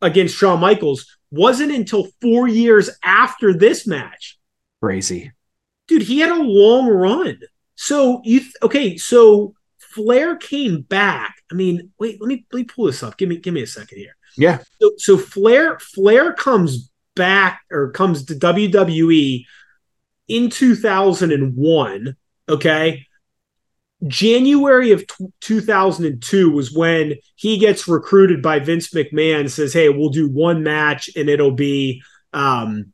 against 0.01 0.35
Shawn 0.35 0.59
Michaels, 0.59 1.17
wasn't 1.29 1.71
until 1.71 2.07
four 2.21 2.47
years 2.47 2.89
after 3.03 3.53
this 3.53 3.87
match. 3.87 4.37
Crazy. 4.81 5.31
Dude, 5.87 6.01
he 6.01 6.19
had 6.19 6.31
a 6.31 6.43
long 6.43 6.87
run. 6.87 7.39
So 7.75 8.21
you 8.23 8.39
th- 8.41 8.55
okay, 8.63 8.97
so 8.97 9.53
Flair 9.79 10.37
came 10.37 10.81
back. 10.81 11.35
I 11.51 11.55
mean, 11.55 11.91
wait, 11.99 12.21
let 12.21 12.27
me 12.27 12.45
let 12.51 12.59
me 12.59 12.63
pull 12.65 12.85
this 12.85 13.03
up. 13.03 13.17
Give 13.17 13.29
me 13.29 13.37
give 13.37 13.53
me 13.53 13.61
a 13.61 13.67
second 13.67 13.97
here. 13.97 14.15
Yeah. 14.37 14.59
So, 14.81 14.91
so 14.97 15.17
Flair 15.17 15.79
Flair 15.79 16.33
comes 16.33 16.91
back 17.15 17.61
or 17.71 17.91
comes 17.91 18.25
to 18.25 18.35
WWE 18.35 19.45
in 20.27 20.49
2001, 20.49 22.15
okay? 22.47 23.05
January 24.07 24.91
of 24.91 25.05
t- 25.05 25.27
2002 25.41 26.51
was 26.51 26.71
when 26.71 27.15
he 27.35 27.57
gets 27.57 27.87
recruited 27.87 28.41
by 28.41 28.59
Vince 28.59 28.89
McMahon 28.89 29.49
says, 29.49 29.73
"Hey, 29.73 29.89
we'll 29.89 30.09
do 30.09 30.27
one 30.27 30.63
match 30.63 31.09
and 31.15 31.29
it'll 31.29 31.51
be 31.51 32.01
um 32.33 32.93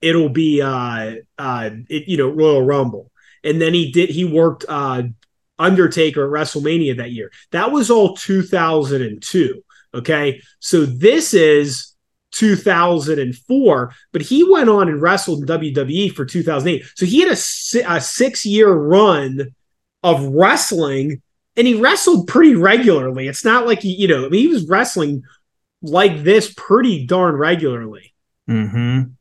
it'll 0.00 0.30
be 0.30 0.62
uh 0.62 1.16
uh 1.38 1.70
it, 1.88 2.08
you 2.08 2.16
know 2.16 2.28
Royal 2.28 2.62
Rumble." 2.62 3.10
And 3.44 3.60
then 3.60 3.74
he 3.74 3.92
did 3.92 4.10
he 4.10 4.24
worked 4.24 4.64
uh 4.68 5.02
Undertaker 5.58 6.24
at 6.24 6.30
WrestleMania 6.30 6.98
that 6.98 7.12
year. 7.12 7.30
That 7.50 7.72
was 7.72 7.90
all 7.90 8.14
2002, 8.16 9.62
okay? 9.94 10.40
So 10.58 10.84
this 10.84 11.32
is 11.32 11.94
2004, 12.32 13.94
but 14.12 14.22
he 14.22 14.50
went 14.50 14.68
on 14.68 14.88
and 14.88 15.00
wrestled 15.00 15.40
in 15.40 15.46
WWE 15.46 16.12
for 16.12 16.26
2008. 16.26 16.84
So 16.94 17.06
he 17.06 17.20
had 17.20 17.28
a, 17.28 17.32
a 17.32 18.00
6-year 18.00 18.70
run 18.70 19.54
of 20.06 20.24
wrestling 20.26 21.20
and 21.56 21.66
he 21.66 21.74
wrestled 21.74 22.28
pretty 22.28 22.54
regularly. 22.54 23.26
It's 23.26 23.44
not 23.44 23.66
like 23.66 23.80
he, 23.80 23.92
you 23.92 24.06
know, 24.06 24.24
I 24.24 24.28
mean, 24.28 24.42
he 24.42 24.48
was 24.48 24.68
wrestling 24.68 25.24
like 25.82 26.22
this 26.22 26.52
pretty 26.56 27.06
darn 27.06 27.34
regularly. 27.34 28.14
Mm-hmm. 28.48 29.12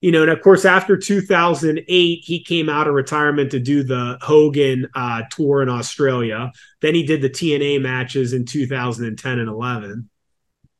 You 0.00 0.12
know, 0.12 0.22
and 0.22 0.30
of 0.30 0.40
course, 0.42 0.64
after 0.64 0.96
2008, 0.96 2.20
he 2.24 2.42
came 2.42 2.68
out 2.68 2.88
of 2.88 2.94
retirement 2.94 3.50
to 3.50 3.60
do 3.60 3.82
the 3.82 4.18
Hogan 4.22 4.88
uh, 4.94 5.22
tour 5.30 5.62
in 5.62 5.68
Australia. 5.68 6.52
Then 6.80 6.94
he 6.94 7.04
did 7.04 7.20
the 7.20 7.30
TNA 7.30 7.80
matches 7.82 8.32
in 8.32 8.44
2010 8.44 9.38
and 9.38 9.48
11. 9.48 10.08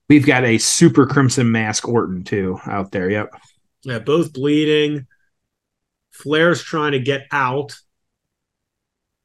We've 0.09 0.27
got 0.27 0.45
a 0.45 0.59
super 0.59 1.07
crimson 1.07 1.51
mask 1.51 1.87
Orton 1.89 2.25
too 2.25 2.59
out 2.67 2.93
there. 2.93 3.11
Yep. 3.11 3.35
Yeah, 3.83 3.99
both 3.99 4.33
bleeding. 4.33 5.07
Flair's 6.19 6.63
trying 6.63 6.93
to 6.93 7.01
get 7.01 7.27
out. 7.33 7.77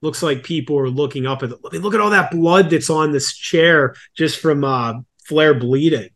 Looks 0.01 0.21
like 0.21 0.43
people 0.43 0.77
are 0.79 0.89
looking 0.89 1.25
up 1.25 1.43
at 1.43 1.49
the, 1.49 1.57
I 1.65 1.73
mean, 1.73 1.81
look 1.81 1.93
at 1.93 2.01
all 2.01 2.09
that 2.09 2.31
blood 2.31 2.69
that's 2.69 2.89
on 2.89 3.11
this 3.11 3.35
chair 3.35 3.95
just 4.15 4.39
from 4.39 4.63
uh, 4.63 4.95
Flair 5.25 5.53
bleeding. 5.53 6.09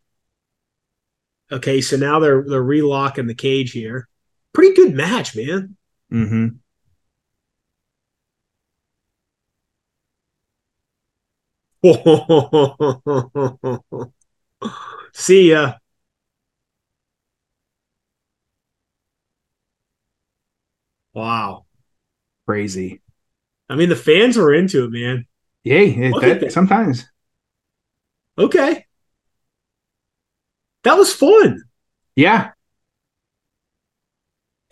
Okay, 1.50 1.80
so 1.80 1.96
now 1.96 2.18
they're 2.18 2.42
they're 2.42 2.62
relocking 2.62 3.26
the 3.26 3.34
cage 3.34 3.72
here. 3.72 4.06
Pretty 4.52 4.74
good 4.74 4.94
match, 4.94 5.34
man. 5.34 5.76
Mm-hmm. 6.12 6.48
See 15.14 15.50
ya. 15.50 15.74
Wow. 21.18 21.64
Crazy. 22.46 23.02
I 23.68 23.74
mean, 23.74 23.88
the 23.88 23.96
fans 23.96 24.36
were 24.36 24.54
into 24.54 24.84
it, 24.84 24.90
man. 24.90 25.26
Yeah, 25.64 26.10
that, 26.20 26.52
sometimes. 26.52 27.10
Okay. 28.38 28.86
That 30.84 30.94
was 30.94 31.12
fun. 31.12 31.64
Yeah. 32.14 32.52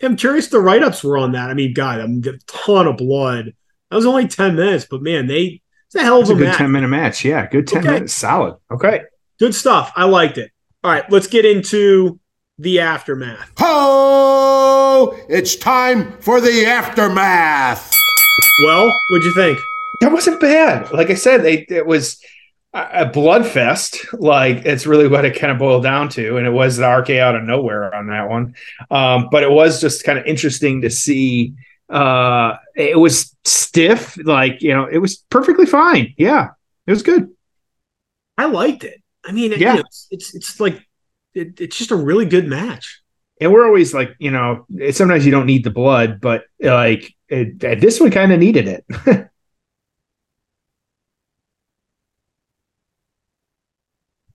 I'm 0.01 0.15
curious 0.15 0.47
the 0.47 0.61
write 0.61 0.83
ups 0.83 1.03
were 1.03 1.17
on 1.17 1.33
that. 1.33 1.49
I 1.49 1.53
mean, 1.53 1.73
God, 1.73 1.99
I 1.99 2.07
mean, 2.07 2.23
a 2.25 2.37
ton 2.47 2.87
of 2.87 2.95
blood. 2.95 3.53
That 3.89 3.95
was 3.97 4.05
only 4.05 4.29
10 4.29 4.55
minutes, 4.55 4.87
but 4.89 5.01
man, 5.01 5.27
they, 5.27 5.61
it's 5.87 5.95
a 5.95 6.01
hell 6.01 6.21
of 6.21 6.29
a, 6.29 6.33
a, 6.33 6.35
good 6.37 6.47
match. 6.47 6.57
10 6.57 6.71
minute 6.71 6.87
match. 6.87 7.25
Yeah, 7.25 7.45
good 7.49 7.67
10 7.67 7.79
okay. 7.79 7.91
minutes. 7.91 8.13
Solid. 8.13 8.55
Okay. 8.71 9.01
Good 9.37 9.53
stuff. 9.53 9.91
I 9.97 10.05
liked 10.05 10.37
it. 10.37 10.51
All 10.81 10.91
right, 10.91 11.09
let's 11.11 11.27
get 11.27 11.43
into 11.43 12.21
the 12.59 12.79
aftermath. 12.79 13.51
Ho! 13.59 15.15
It's 15.29 15.55
time 15.55 16.17
for 16.19 16.41
the 16.41 16.65
aftermath. 16.65 17.91
Well, 18.65 18.91
what'd 19.09 19.25
you 19.25 19.33
think? 19.33 19.59
That 20.01 20.11
wasn't 20.11 20.39
bad. 20.39 20.91
Like 20.91 21.09
I 21.09 21.13
said, 21.15 21.43
they 21.43 21.65
it 21.69 21.85
was 21.85 22.19
a 22.73 23.05
blood 23.05 23.45
fest. 23.45 23.97
Like 24.13 24.65
it's 24.65 24.85
really 24.87 25.07
what 25.07 25.25
it 25.25 25.39
kind 25.39 25.51
of 25.51 25.59
boiled 25.59 25.83
down 25.83 26.09
to, 26.09 26.37
and 26.37 26.45
it 26.47 26.51
was 26.51 26.77
the 26.77 26.87
RK 26.89 27.11
out 27.11 27.35
of 27.35 27.43
nowhere 27.43 27.93
on 27.93 28.07
that 28.07 28.29
one. 28.29 28.55
Um, 28.89 29.29
but 29.31 29.43
it 29.43 29.51
was 29.51 29.79
just 29.81 30.03
kind 30.03 30.17
of 30.19 30.25
interesting 30.25 30.81
to 30.81 30.89
see. 30.89 31.53
Uh, 31.89 32.57
it 32.75 32.97
was 32.99 33.35
stiff, 33.45 34.17
like 34.25 34.61
you 34.61 34.73
know, 34.73 34.85
it 34.85 34.97
was 34.97 35.17
perfectly 35.29 35.65
fine. 35.65 36.13
Yeah, 36.17 36.49
it 36.85 36.91
was 36.91 37.03
good. 37.03 37.29
I 38.37 38.45
liked 38.45 38.83
it. 38.83 39.01
I 39.25 39.31
mean, 39.31 39.51
Yeah. 39.51 39.57
you 39.57 39.73
know, 39.75 39.79
it's, 39.87 40.07
it's 40.11 40.35
it's 40.35 40.59
like 40.59 40.86
it, 41.33 41.59
it's 41.61 41.77
just 41.77 41.91
a 41.91 41.95
really 41.95 42.25
good 42.25 42.47
match. 42.47 43.01
And 43.39 43.51
we're 43.53 43.65
always 43.65 43.93
like, 43.93 44.15
you 44.19 44.31
know, 44.31 44.65
sometimes 44.91 45.25
you 45.25 45.31
don't 45.31 45.45
need 45.45 45.63
the 45.63 45.69
blood, 45.69 46.19
but 46.21 46.45
like 46.59 47.13
it, 47.29 47.59
this 47.59 47.99
one 47.99 48.11
kind 48.11 48.31
of 48.31 48.39
needed 48.39 48.67
it. 48.67 48.85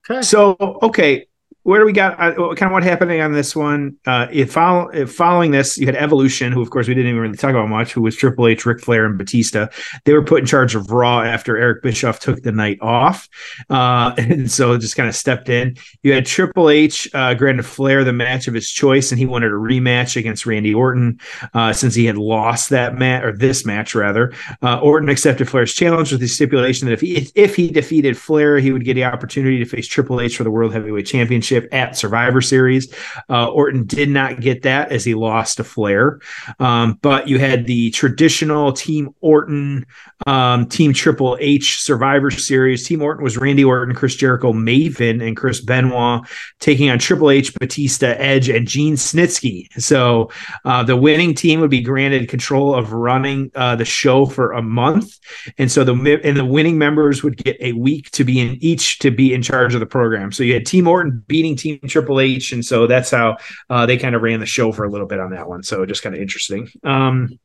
Okay. 0.09 0.21
So 0.21 0.55
okay, 0.59 1.27
where 1.63 1.79
do 1.79 1.85
we 1.85 1.93
got? 1.93 2.19
Uh, 2.19 2.33
kind 2.55 2.63
of 2.63 2.71
what 2.71 2.83
happening 2.83 3.21
on 3.21 3.31
this 3.31 3.55
one? 3.55 3.95
Uh, 4.05 4.27
if, 4.31 4.51
follow, 4.51 4.89
if 4.89 5.13
following 5.13 5.51
this, 5.51 5.77
you 5.77 5.85
had 5.85 5.95
Evolution, 5.95 6.51
who 6.51 6.61
of 6.61 6.69
course 6.69 6.89
we 6.89 6.93
didn't 6.93 7.09
even 7.09 7.21
really 7.21 7.37
talk 7.37 7.51
about 7.51 7.69
much, 7.69 7.93
who 7.93 8.01
was 8.01 8.17
Triple 8.17 8.47
H, 8.47 8.65
Ric 8.65 8.81
Flair, 8.81 9.05
and 9.05 9.17
Batista. 9.17 9.67
They 10.03 10.13
were 10.13 10.23
put 10.23 10.41
in 10.41 10.45
charge 10.45 10.75
of 10.75 10.91
Raw 10.91 11.21
after 11.21 11.57
Eric 11.57 11.81
Bischoff 11.81 12.19
took 12.19 12.41
the 12.41 12.51
night 12.51 12.79
off, 12.81 13.29
uh, 13.69 14.13
and 14.17 14.51
so 14.51 14.77
just 14.77 14.97
kind 14.97 15.07
of 15.07 15.15
stepped 15.15 15.47
in. 15.47 15.77
You 16.01 16.11
had 16.11 16.25
Triple 16.25 16.69
H 16.69 17.09
uh, 17.13 17.33
granted 17.33 17.63
Flair 17.63 18.03
the 18.03 18.11
match 18.11 18.49
of 18.49 18.53
his 18.53 18.69
choice, 18.69 19.11
and 19.11 19.19
he 19.19 19.25
wanted 19.25 19.51
a 19.51 19.55
rematch 19.55 20.17
against 20.17 20.45
Randy 20.45 20.73
Orton 20.73 21.19
uh, 21.53 21.71
since 21.71 21.95
he 21.95 22.05
had 22.05 22.17
lost 22.17 22.71
that 22.71 22.95
match 22.95 23.23
or 23.23 23.31
this 23.31 23.65
match 23.65 23.95
rather. 23.95 24.33
Uh, 24.61 24.79
Orton 24.79 25.07
accepted 25.07 25.49
Flair's 25.49 25.73
challenge 25.73 26.11
with 26.11 26.19
the 26.19 26.27
stipulation 26.27 26.87
that 26.87 26.93
if 26.93 27.01
he 27.01 27.31
if 27.35 27.55
he 27.55 27.69
defeated 27.69 28.17
Flair, 28.17 28.59
he 28.59 28.73
would 28.73 28.83
get 28.83 28.95
the 28.95 29.05
opportunity 29.05 29.59
to 29.59 29.65
face 29.65 29.87
Triple 29.87 30.19
H 30.19 30.35
for 30.35 30.43
the 30.43 30.51
World 30.51 30.73
Heavyweight 30.73 31.05
Championship 31.05 31.52
at 31.53 31.97
Survivor 31.97 32.41
Series. 32.41 32.93
Uh, 33.29 33.47
Orton 33.47 33.85
did 33.85 34.09
not 34.09 34.39
get 34.39 34.63
that 34.63 34.91
as 34.91 35.05
he 35.05 35.13
lost 35.13 35.57
to 35.57 35.63
Flair. 35.63 36.19
Um, 36.59 36.99
but 37.01 37.27
you 37.27 37.39
had 37.39 37.65
the 37.65 37.91
traditional 37.91 38.73
Team 38.73 39.13
Orton, 39.21 39.85
um, 40.27 40.67
Team 40.67 40.93
Triple 40.93 41.37
H 41.39 41.81
Survivor 41.81 42.31
Series. 42.31 42.87
Team 42.87 43.01
Orton 43.01 43.23
was 43.23 43.37
Randy 43.37 43.63
Orton, 43.63 43.95
Chris 43.95 44.15
Jericho, 44.15 44.53
Maven, 44.53 45.25
and 45.25 45.35
Chris 45.35 45.61
Benoit 45.61 46.21
taking 46.59 46.89
on 46.89 46.99
Triple 46.99 47.29
H, 47.29 47.53
Batista, 47.53 48.15
Edge, 48.17 48.49
and 48.49 48.67
Gene 48.67 48.95
Snitsky. 48.95 49.67
So 49.81 50.31
uh, 50.65 50.83
the 50.83 50.95
winning 50.95 51.33
team 51.33 51.59
would 51.59 51.69
be 51.69 51.81
granted 51.81 52.29
control 52.29 52.73
of 52.73 52.93
running 52.93 53.51
uh, 53.55 53.75
the 53.75 53.85
show 53.85 54.25
for 54.25 54.51
a 54.53 54.61
month, 54.61 55.19
and 55.57 55.71
so 55.71 55.83
the 55.83 55.93
and 56.23 56.37
the 56.37 56.45
winning 56.45 56.77
members 56.77 57.23
would 57.23 57.37
get 57.37 57.57
a 57.59 57.73
week 57.73 58.09
to 58.11 58.23
be 58.23 58.39
in 58.39 58.57
each 58.61 58.99
to 58.99 59.11
be 59.11 59.33
in 59.33 59.41
charge 59.41 59.73
of 59.73 59.79
the 59.79 59.85
program. 59.85 60.31
So 60.31 60.43
you 60.43 60.53
had 60.53 60.65
Team 60.65 60.87
Orton 60.87 61.23
beating 61.27 61.42
Team 61.55 61.79
Triple 61.87 62.19
H, 62.19 62.51
and 62.51 62.65
so 62.65 62.87
that's 62.87 63.11
how 63.11 63.37
uh, 63.69 63.85
they 63.85 63.97
kind 63.97 64.15
of 64.15 64.21
ran 64.21 64.39
the 64.39 64.45
show 64.45 64.71
for 64.71 64.85
a 64.85 64.89
little 64.89 65.07
bit 65.07 65.19
on 65.19 65.31
that 65.31 65.47
one. 65.47 65.63
So 65.63 65.85
just 65.85 66.03
kind 66.03 66.15
of 66.15 66.21
interesting. 66.21 66.69
Um, 66.83 67.39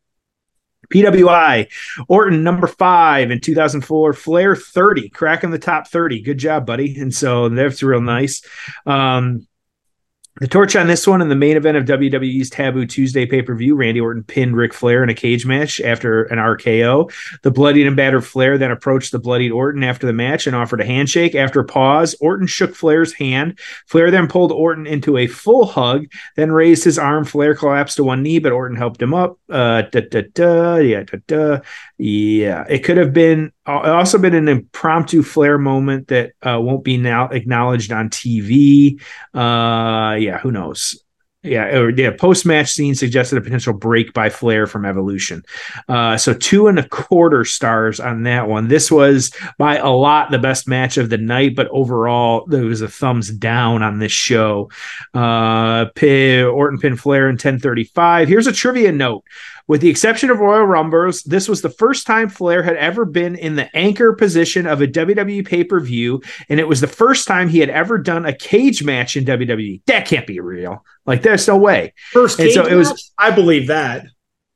PWI 0.93 1.69
Orton 2.09 2.43
number 2.43 2.67
five 2.67 3.31
in 3.31 3.41
2004, 3.41 4.13
Flair 4.15 4.57
30, 4.57 5.11
cracking 5.11 5.51
the 5.51 5.59
top 5.59 5.89
30. 5.89 6.23
Good 6.23 6.39
job, 6.39 6.67
buddy. 6.67 6.99
And 6.99 7.15
so 7.15 7.49
that's 7.49 7.83
real 7.83 8.01
nice. 8.01 8.43
Um, 8.87 9.47
the 10.41 10.49
torch 10.49 10.77
on 10.77 10.87
this 10.87 11.07
one 11.07 11.21
in 11.21 11.29
the 11.29 11.35
main 11.35 11.57
event 11.57 11.77
of 11.77 11.85
WWE's 11.85 12.51
Taboo 12.51 12.87
Tuesday 12.87 13.27
pay 13.27 13.43
per 13.43 13.55
view, 13.55 13.75
Randy 13.75 14.01
Orton 14.01 14.25
pinned 14.25 14.57
Ric 14.57 14.73
Flair 14.73 15.03
in 15.03 15.09
a 15.09 15.15
cage 15.15 15.47
match 15.47 15.81
after 15.81 16.25
an 16.25 16.39
RKO. 16.39 17.13
The 17.43 17.51
bloodied 17.51 17.87
and 17.87 17.97
battered 17.97 18.25
Flair 18.25 18.59
then 18.59 18.71
approached 18.71 19.13
the 19.13 19.19
bloodied 19.19 19.53
Orton 19.53 19.83
after 19.83 20.07
the 20.07 20.13
match 20.13 20.47
and 20.47 20.55
offered 20.55 20.81
a 20.81 20.87
handshake. 20.87 21.35
After 21.35 21.61
a 21.61 21.65
pause, 21.65 22.15
Orton 22.21 22.47
shook 22.47 22.75
Flair's 22.75 23.13
hand. 23.13 23.59
Flair 23.87 24.11
then 24.11 24.29
pulled 24.29 24.53
Orton 24.53 24.87
into 24.87 25.17
a 25.17 25.27
full 25.27 25.67
hug, 25.67 26.07
then 26.37 26.53
raised 26.53 26.85
his 26.85 26.99
arm. 26.99 27.25
Flair 27.25 27.55
collapsed 27.55 27.97
to 27.97 28.05
one 28.05 28.23
knee, 28.23 28.39
but 28.39 28.53
Orton 28.53 28.77
helped 28.77 29.03
him 29.03 29.15
up. 29.15 29.39
Uh, 29.49 29.83
da, 29.83 30.03
da, 30.11 30.23
da, 30.35 30.77
yeah, 30.77 31.03
da, 31.03 31.19
da. 31.27 31.61
Yeah, 31.99 32.65
it 32.69 32.85
could 32.85 32.97
have 32.97 33.13
been 33.13 33.53
uh, 33.69 33.93
also 33.93 34.19
been 34.19 34.35
an 34.35 34.49
impromptu 34.49 35.23
Flair 35.23 35.59
moment 35.59 36.09
that 36.09 36.33
uh, 36.43 36.59
won't 36.59 36.85
be 36.85 36.97
now 36.97 37.29
acknowledged 37.29 37.93
on 37.93 38.09
TV. 38.09 39.01
Uh, 39.35 40.15
yeah, 40.15 40.28
who 40.37 40.53
knows? 40.53 41.03
Yeah, 41.45 41.67
or 41.79 41.91
yeah, 41.91 42.11
post 42.11 42.45
match 42.45 42.73
scene 42.73 42.97
suggested 42.97 43.39
a 43.39 43.41
potential 43.41 43.73
break 43.73 44.13
by 44.13 44.29
Flair 44.29 44.67
from 44.67 44.85
Evolution. 44.85 45.45
Uh, 45.89 46.17
so 46.17 46.35
two 46.35 46.67
and 46.67 46.81
a 46.81 46.89
quarter 46.89 47.45
stars 47.45 48.01
on 48.01 48.25
that 48.25 48.49
one. 48.49 48.67
This 48.67 48.91
was 48.91 49.31
by 49.57 49.77
a 49.77 49.89
lot 49.89 50.33
the 50.33 50.41
best 50.41 50.67
match 50.67 50.97
of 50.97 51.11
the 51.11 51.17
night, 51.17 51.55
but 51.55 51.69
overall 51.69 52.45
there 52.47 52.65
was 52.65 52.81
a 52.81 52.89
thumbs 52.89 53.31
down 53.31 53.85
on 53.85 54.01
this 54.01 54.11
show. 54.11 54.69
Uh, 55.15 55.87
pin, 55.95 56.45
Orton 56.45 56.81
pin 56.81 56.97
Flair 56.97 57.29
in 57.29 57.35
1035. 57.35 58.27
Here's 58.27 58.49
a 58.49 58.53
trivia 58.53 58.91
note. 58.91 59.23
With 59.69 59.83
the 59.83 59.91
exception 59.91 60.31
of 60.31 60.41
Royal 60.41 60.65
Rumbles, 60.65 61.23
this 61.23 61.49
was 61.49 61.61
the 61.63 61.69
first 61.71 62.07
time 62.07 62.31
Flair 62.31 62.63
had 62.63 62.77
ever 62.77 63.05
been 63.05 63.37
in 63.37 63.55
the 63.55 63.75
anchor 63.77 64.15
position 64.15 64.67
of 64.67 64.81
a 64.81 64.87
WWE 64.89 65.47
pay 65.47 65.63
per 65.63 65.79
view, 65.79 66.23
and 66.49 66.59
it 66.59 66.67
was 66.67 66.81
the 66.81 66.87
first 66.87 67.29
time 67.29 67.49
he 67.49 67.59
had 67.61 67.69
ever 67.69 67.99
done 67.99 68.25
a 68.25 68.33
cage 68.33 68.83
match 68.83 69.17
in 69.17 69.25
WWE. 69.25 69.83
That 69.87 70.07
can't 70.07 70.27
be 70.27 70.41
real. 70.41 70.85
Like, 71.05 71.23
there's 71.23 71.47
no 71.47 71.59
way. 71.59 71.93
First 72.13 72.39
cage 72.39 72.55
so 72.55 72.67
it 72.67 72.75
was- 72.75 73.13
I 73.19 73.31
believe 73.31 73.67
that. 73.69 74.07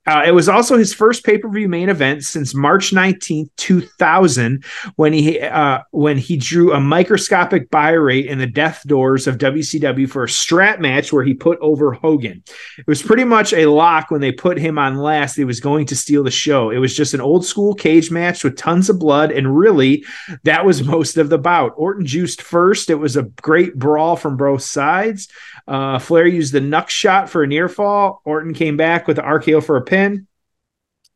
Uh, 0.06 0.22
it 0.26 0.32
was 0.32 0.48
also 0.48 0.76
his 0.76 0.92
first 0.92 1.24
pay 1.24 1.38
per 1.38 1.48
view 1.48 1.68
main 1.68 1.88
event 1.88 2.24
since 2.24 2.54
March 2.54 2.90
19th, 2.90 3.50
2000, 3.56 4.64
when 4.96 5.12
he 5.12 5.40
uh, 5.40 5.78
when 5.92 6.18
he 6.18 6.36
drew 6.36 6.72
a 6.72 6.80
microscopic 6.80 7.70
buy 7.70 7.90
rate 7.90 8.26
in 8.26 8.38
the 8.38 8.46
death 8.46 8.82
doors 8.86 9.26
of 9.26 9.38
WCW 9.38 10.08
for 10.08 10.24
a 10.24 10.28
strap 10.28 10.80
match 10.80 11.12
where 11.12 11.22
he 11.22 11.34
put 11.34 11.58
over 11.60 11.92
Hogan. 11.92 12.42
It 12.78 12.86
was 12.86 13.02
pretty 13.02 13.24
much 13.24 13.52
a 13.52 13.66
lock 13.66 14.10
when 14.10 14.20
they 14.20 14.32
put 14.32 14.58
him 14.58 14.78
on 14.78 14.96
last. 14.96 15.36
He 15.36 15.44
was 15.44 15.60
going 15.60 15.86
to 15.86 15.96
steal 15.96 16.24
the 16.24 16.30
show. 16.30 16.70
It 16.70 16.78
was 16.78 16.96
just 16.96 17.14
an 17.14 17.20
old 17.20 17.44
school 17.44 17.74
cage 17.74 18.10
match 18.10 18.42
with 18.42 18.56
tons 18.56 18.90
of 18.90 18.98
blood, 18.98 19.30
and 19.30 19.56
really, 19.56 20.04
that 20.42 20.64
was 20.64 20.82
most 20.82 21.16
of 21.16 21.28
the 21.28 21.38
bout. 21.38 21.74
Orton 21.76 22.06
juiced 22.06 22.42
first. 22.42 22.90
It 22.90 22.96
was 22.96 23.16
a 23.16 23.22
great 23.22 23.78
brawl 23.78 24.16
from 24.16 24.36
both 24.36 24.62
sides. 24.62 25.28
Uh, 25.68 25.98
Flair 25.98 26.26
used 26.26 26.52
the 26.52 26.60
knuck 26.60 26.88
shot 26.88 27.30
for 27.30 27.44
a 27.44 27.46
near 27.46 27.68
fall. 27.68 28.20
Orton 28.24 28.52
came 28.52 28.76
back 28.76 29.06
with 29.06 29.16
the 29.16 29.22
RKO 29.22 29.62
for 29.62 29.76
a 29.76 29.82
pin. 29.92 30.26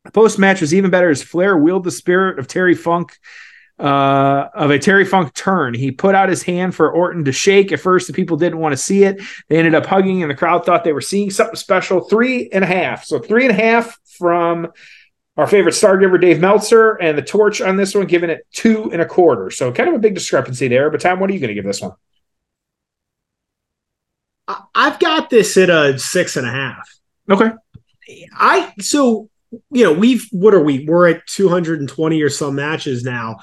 The 0.05 0.11
post 0.11 0.37
match 0.37 0.61
was 0.61 0.73
even 0.73 0.91
better 0.91 1.09
as 1.09 1.23
Flair 1.23 1.57
wheeled 1.57 1.83
the 1.83 1.91
spirit 1.91 2.37
of 2.37 2.47
Terry 2.47 2.75
Funk 2.75 3.17
uh, 3.79 4.47
of 4.53 4.71
a 4.71 4.79
Terry 4.79 5.05
Funk 5.05 5.33
turn. 5.33 5.73
He 5.73 5.91
put 5.91 6.15
out 6.15 6.29
his 6.29 6.43
hand 6.43 6.75
for 6.75 6.91
Orton 6.91 7.25
to 7.25 7.31
shake. 7.31 7.71
At 7.71 7.79
first, 7.79 8.07
the 8.07 8.13
people 8.13 8.37
didn't 8.37 8.59
want 8.59 8.73
to 8.73 8.77
see 8.77 9.03
it. 9.03 9.21
They 9.49 9.57
ended 9.57 9.75
up 9.75 9.85
hugging, 9.85 10.21
and 10.21 10.31
the 10.31 10.35
crowd 10.35 10.65
thought 10.65 10.83
they 10.83 10.93
were 10.93 11.01
seeing 11.01 11.29
something 11.29 11.55
special. 11.55 12.01
Three 12.01 12.49
and 12.49 12.63
a 12.63 12.67
half. 12.67 13.05
So 13.05 13.19
three 13.19 13.45
and 13.47 13.51
a 13.51 13.61
half 13.61 13.99
from 14.17 14.67
our 15.35 15.47
favorite 15.47 15.73
star 15.73 15.97
giver, 15.97 16.17
Dave 16.17 16.39
Meltzer, 16.39 16.93
and 16.95 17.17
the 17.17 17.21
torch 17.21 17.61
on 17.61 17.75
this 17.77 17.93
one, 17.93 18.07
giving 18.07 18.29
it 18.29 18.47
two 18.51 18.91
and 18.91 19.01
a 19.01 19.05
quarter. 19.05 19.51
So 19.51 19.71
kind 19.71 19.89
of 19.89 19.95
a 19.95 19.99
big 19.99 20.15
discrepancy 20.15 20.67
there. 20.67 20.89
But 20.89 21.01
Tom, 21.01 21.19
what 21.19 21.29
are 21.29 21.33
you 21.33 21.39
going 21.39 21.49
to 21.49 21.55
give 21.55 21.65
this 21.65 21.81
one? 21.81 21.91
I- 24.47 24.63
I've 24.73 24.99
got 24.99 25.29
this 25.29 25.57
at 25.57 25.69
a 25.69 25.99
six 25.99 26.37
and 26.37 26.47
a 26.47 26.51
half. 26.51 26.89
Okay. 27.29 27.51
I 28.35 28.73
so 28.79 29.29
you 29.71 29.83
know 29.83 29.93
we've 29.93 30.27
what 30.31 30.53
are 30.53 30.63
we? 30.63 30.85
We're 30.85 31.07
at 31.07 31.25
220 31.27 32.21
or 32.21 32.29
some 32.29 32.55
matches 32.55 33.03
now. 33.03 33.37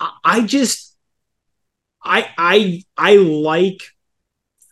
I, 0.00 0.10
I 0.24 0.40
just 0.42 0.96
I 2.04 2.28
I 2.36 2.82
I 2.96 3.16
like 3.16 3.82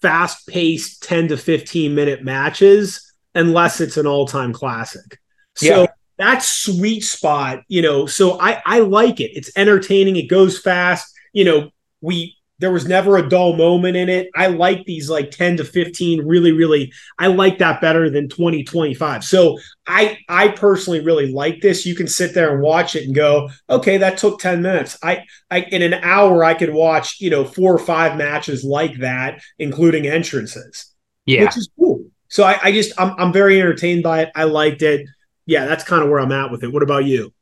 fast 0.03 0.46
paced 0.49 1.03
10 1.03 1.29
to 1.29 1.37
15 1.37 1.94
minute 1.94 2.22
matches 2.22 3.12
unless 3.35 3.81
it's 3.81 3.96
an 3.96 4.07
all 4.07 4.27
time 4.27 4.53
classic. 4.53 5.18
So 5.57 5.83
Yeah. 5.83 5.87
that 6.18 6.42
sweet 6.42 7.01
spot, 7.03 7.62
you 7.68 7.83
know, 7.83 8.07
so 8.07 8.40
I 8.40 8.62
I 8.66 8.81
like 8.81 9.20
it. 9.20 9.33
It's 9.35 9.51
entertaining. 9.57 10.16
It 10.16 10.29
goes 10.29 10.59
fast. 10.59 11.12
You 11.33 11.44
know, 11.44 11.70
we 12.01 12.36
there 12.59 12.73
was 12.73 12.88
never 12.88 13.16
a 13.19 13.29
dull 13.29 13.55
moment 13.55 13.97
in 13.97 14.09
it. 14.09 14.29
I 14.35 14.47
like 14.47 14.85
these 14.87 15.11
like 15.11 15.31
10 15.31 15.59
to 15.59 15.64
15 15.64 16.27
really 16.27 16.53
really 16.53 16.92
I 17.19 17.27
like 17.29 17.59
that 17.59 17.81
better 17.81 18.09
than 18.11 18.29
20 18.29 18.64
25. 18.64 19.25
So 19.25 19.59
I 19.87 20.19
I 20.29 20.49
personally 20.49 21.01
really 21.01 21.31
like 21.33 21.61
this. 21.61 21.85
You 21.87 21.95
can 21.95 22.09
sit 22.09 22.35
there 22.35 22.53
and 22.55 22.62
watch 22.62 22.97
it 22.97 23.05
and 23.05 23.14
go, 23.14 23.51
"Okay, 23.69 23.99
that 23.99 24.19
took 24.19 24.40
10 24.40 24.62
minutes." 24.62 24.97
I 25.03 25.25
I 25.51 25.61
in 25.62 25.83
an 25.83 25.95
hour 25.95 26.42
I 26.45 26.55
could 26.55 26.73
watch, 26.73 27.21
you 27.21 27.31
know, 27.31 27.45
four 27.45 27.75
or 27.75 27.79
five 27.79 28.16
matches 28.16 28.64
like 28.64 28.99
that 29.01 29.42
including 29.59 30.07
entrances 30.07 30.92
Yeah. 31.27 31.45
which 31.45 31.57
is 31.57 31.69
cool. 31.79 32.07
So 32.29 32.45
I, 32.45 32.59
I 32.62 32.73
just 32.73 32.92
I'm 33.01 33.14
I'm 33.19 33.33
very 33.33 33.61
entertained 33.61 34.03
by 34.03 34.23
it. 34.23 34.31
I 34.35 34.45
liked 34.45 34.83
it. 34.83 35.07
Yeah, 35.47 35.66
that's 35.66 35.85
kind 35.85 36.03
of 36.03 36.09
where 36.11 36.19
I'm 36.21 36.33
at 36.33 36.51
with 36.51 36.64
it. 36.64 36.73
What 36.73 36.83
about 36.83 37.05
you? 37.05 37.33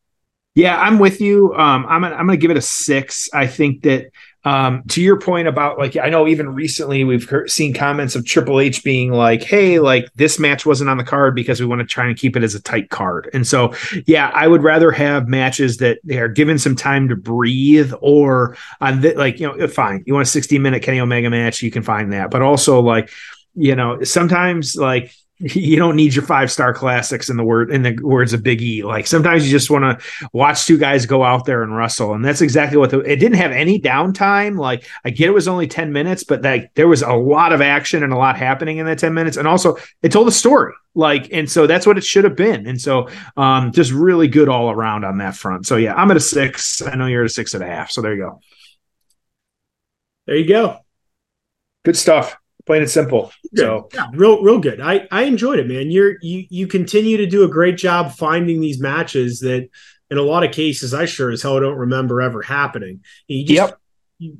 Yeah, 0.55 0.79
I'm 0.79 0.98
with 0.98 1.20
you. 1.20 1.53
Um, 1.55 1.85
I'm 1.88 2.03
gonna, 2.03 2.14
I'm 2.14 2.27
gonna 2.27 2.37
give 2.37 2.50
it 2.50 2.57
a 2.57 2.62
six. 2.62 3.29
I 3.33 3.46
think 3.46 3.83
that 3.83 4.07
um, 4.44 4.83
to 4.88 5.00
your 5.02 5.18
point 5.18 5.48
about 5.48 5.78
like 5.78 5.96
I 5.96 6.11
know 6.11 6.28
even 6.28 6.54
recently 6.54 7.02
we've 7.02 7.28
seen 7.46 7.72
comments 7.72 8.14
of 8.14 8.26
Triple 8.26 8.61
H 8.61 8.85
being 8.85 9.11
like, 9.11 9.42
"Hey, 9.42 9.78
like 9.78 10.12
this 10.14 10.38
match 10.38 10.66
wasn't 10.66 10.90
on 10.90 10.98
the 10.98 11.04
card 11.04 11.35
because 11.35 11.61
we 11.61 11.66
want 11.66 11.80
to 11.80 11.87
try 11.87 12.07
and 12.07 12.16
keep 12.16 12.37
it 12.37 12.42
as 12.42 12.54
a 12.54 12.62
tight 12.62 12.90
card." 12.90 13.30
And 13.33 13.46
so, 13.46 13.74
yeah, 14.07 14.30
I 14.35 14.46
would 14.46 14.62
rather 14.62 14.90
have 14.90 15.28
matches 15.28 15.78
that 15.78 15.98
they 16.04 16.18
are 16.18 16.28
given 16.28 16.59
some 16.59 16.76
time 16.76 17.09
to 17.09 17.16
breathe, 17.16 17.92
or 18.00 18.57
on 18.80 19.00
the, 19.00 19.14
like 19.14 19.40
you 19.40 19.48
know, 19.48 19.66
fine, 19.68 20.04
you 20.07 20.12
want 20.12 20.26
a 20.26 20.30
60 20.30 20.59
minute 20.59 20.83
Kenny 20.83 21.00
Omega 21.00 21.30
match, 21.30 21.62
you 21.62 21.70
can 21.70 21.83
find 21.83 22.12
that, 22.12 22.30
but 22.30 22.42
also 22.42 22.80
like 22.80 23.11
you 23.57 23.76
know, 23.76 24.02
sometimes 24.02 24.76
like 24.76 25.14
you 25.44 25.76
don't 25.76 25.96
need 25.96 26.14
your 26.14 26.24
five 26.24 26.50
star 26.50 26.72
classics 26.72 27.28
in 27.28 27.37
the 27.37 27.44
word 27.44 27.70
in 27.70 27.83
the 27.83 27.98
words 28.02 28.33
of 28.33 28.42
Big 28.42 28.62
E. 28.62 28.83
Like 28.83 29.07
sometimes 29.07 29.44
you 29.44 29.50
just 29.50 29.70
want 29.70 30.00
to 30.00 30.28
watch 30.33 30.66
two 30.66 30.78
guys 30.78 31.04
go 31.04 31.22
out 31.22 31.44
there 31.44 31.62
and 31.62 31.76
wrestle, 31.76 32.14
and 32.14 32.24
that's 32.24 32.40
exactly 32.40 32.78
what 32.78 32.90
the, 32.90 33.00
it 33.00 33.16
didn't 33.16 33.37
have 33.37 33.52
any 33.52 33.78
downtime. 33.78 34.59
Like 34.59 34.88
I 35.04 35.11
get 35.11 35.28
it 35.28 35.33
was 35.33 35.46
only 35.46 35.66
ten 35.66 35.92
minutes, 35.92 36.24
but 36.24 36.42
like 36.42 36.72
there 36.74 36.88
was 36.88 37.02
a 37.02 37.12
lot 37.12 37.52
of 37.52 37.61
action 37.61 38.02
and 38.02 38.12
a 38.12 38.16
lot 38.16 38.38
happening 38.38 38.78
in 38.78 38.87
that 38.87 38.98
ten 38.98 39.12
minutes, 39.12 39.37
and 39.37 39.46
also 39.46 39.76
it 40.02 40.11
told 40.11 40.28
a 40.28 40.33
story. 40.33 40.72
Like 40.94 41.30
and 41.33 41.50
so 41.50 41.66
that's 41.66 41.87
what 41.87 41.98
it 41.98 42.04
should 42.04 42.24
have 42.24 42.37
been, 42.37 42.66
and 42.66 42.80
so 42.80 43.09
um, 43.37 43.70
just 43.72 43.92
really 43.92 44.28
good 44.28 44.48
all 44.48 44.70
around 44.70 45.04
on 45.04 45.18
that 45.18 45.37
front. 45.37 45.66
So 45.66 45.76
yeah, 45.76 45.94
I'm 45.94 46.11
at 46.11 46.16
a 46.16 46.20
six. 46.20 46.80
I 46.80 46.94
know 46.94 47.07
you're 47.07 47.24
at 47.24 47.30
a 47.30 47.35
six 47.35 47.52
and 47.52 47.62
a 47.62 47.66
half. 47.66 47.90
So 47.90 48.00
there 48.00 48.14
you 48.14 48.22
go. 48.22 48.40
There 50.26 50.37
you 50.37 50.48
go. 50.48 50.78
Good 51.85 51.96
stuff 51.96 52.37
plain 52.66 52.83
and 52.83 52.90
simple. 52.90 53.33
Good. 53.55 53.62
So 53.62 53.88
yeah, 53.93 54.07
real 54.12 54.43
real 54.43 54.59
good. 54.59 54.81
I 54.81 55.07
I 55.11 55.23
enjoyed 55.23 55.59
it, 55.59 55.67
man. 55.67 55.90
You're 55.90 56.17
you 56.23 56.45
you 56.51 56.67
continue 56.67 57.17
to 57.19 57.27
do 57.27 57.45
a 57.45 57.49
great 57.49 57.77
job 57.77 58.12
finding 58.12 58.61
these 58.61 58.81
matches 58.81 59.40
that 59.40 59.69
in 60.11 60.19
a 60.19 60.23
lot 60.23 60.45
of 60.45 60.53
cases 60.53 60.95
I 60.95 61.05
sure 61.07 61.31
as 61.31 61.43
hell 61.43 61.61
don't 61.61 61.79
remember 61.79 62.21
ever 62.21 62.43
happening. 62.43 63.01
You 63.27 63.45
just, 63.45 63.71
yep. 63.71 63.79
You, 64.19 64.38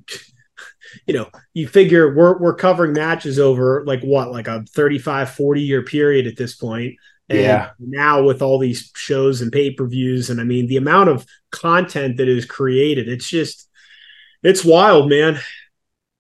you 1.07 1.15
know, 1.15 1.29
you 1.53 1.69
figure 1.69 2.15
we're 2.15 2.39
we're 2.39 2.55
covering 2.55 2.93
matches 2.93 3.39
over 3.39 3.85
like 3.87 4.03
what, 4.03 4.31
like 4.31 4.49
a 4.49 4.65
35, 4.71 5.31
40 5.31 5.63
year 5.63 5.83
period 5.83 6.27
at 6.27 6.37
this 6.37 6.55
point. 6.57 6.97
And 7.31 7.41
yeah. 7.41 7.71
now 7.79 8.23
with 8.23 8.43
all 8.43 8.59
these 8.59 8.91
shows 8.95 9.41
and 9.41 9.51
pay-per-views, 9.51 10.29
and 10.29 10.41
I 10.41 10.45
mean 10.45 10.67
the 10.67 10.77
amount 10.77 11.09
of 11.09 11.27
content 11.51 12.19
that 12.19 12.29
is 12.29 12.45
created, 12.45 13.09
it's 13.09 13.29
just 13.29 13.69
it's 14.43 14.65
wild, 14.65 15.09
man. 15.09 15.39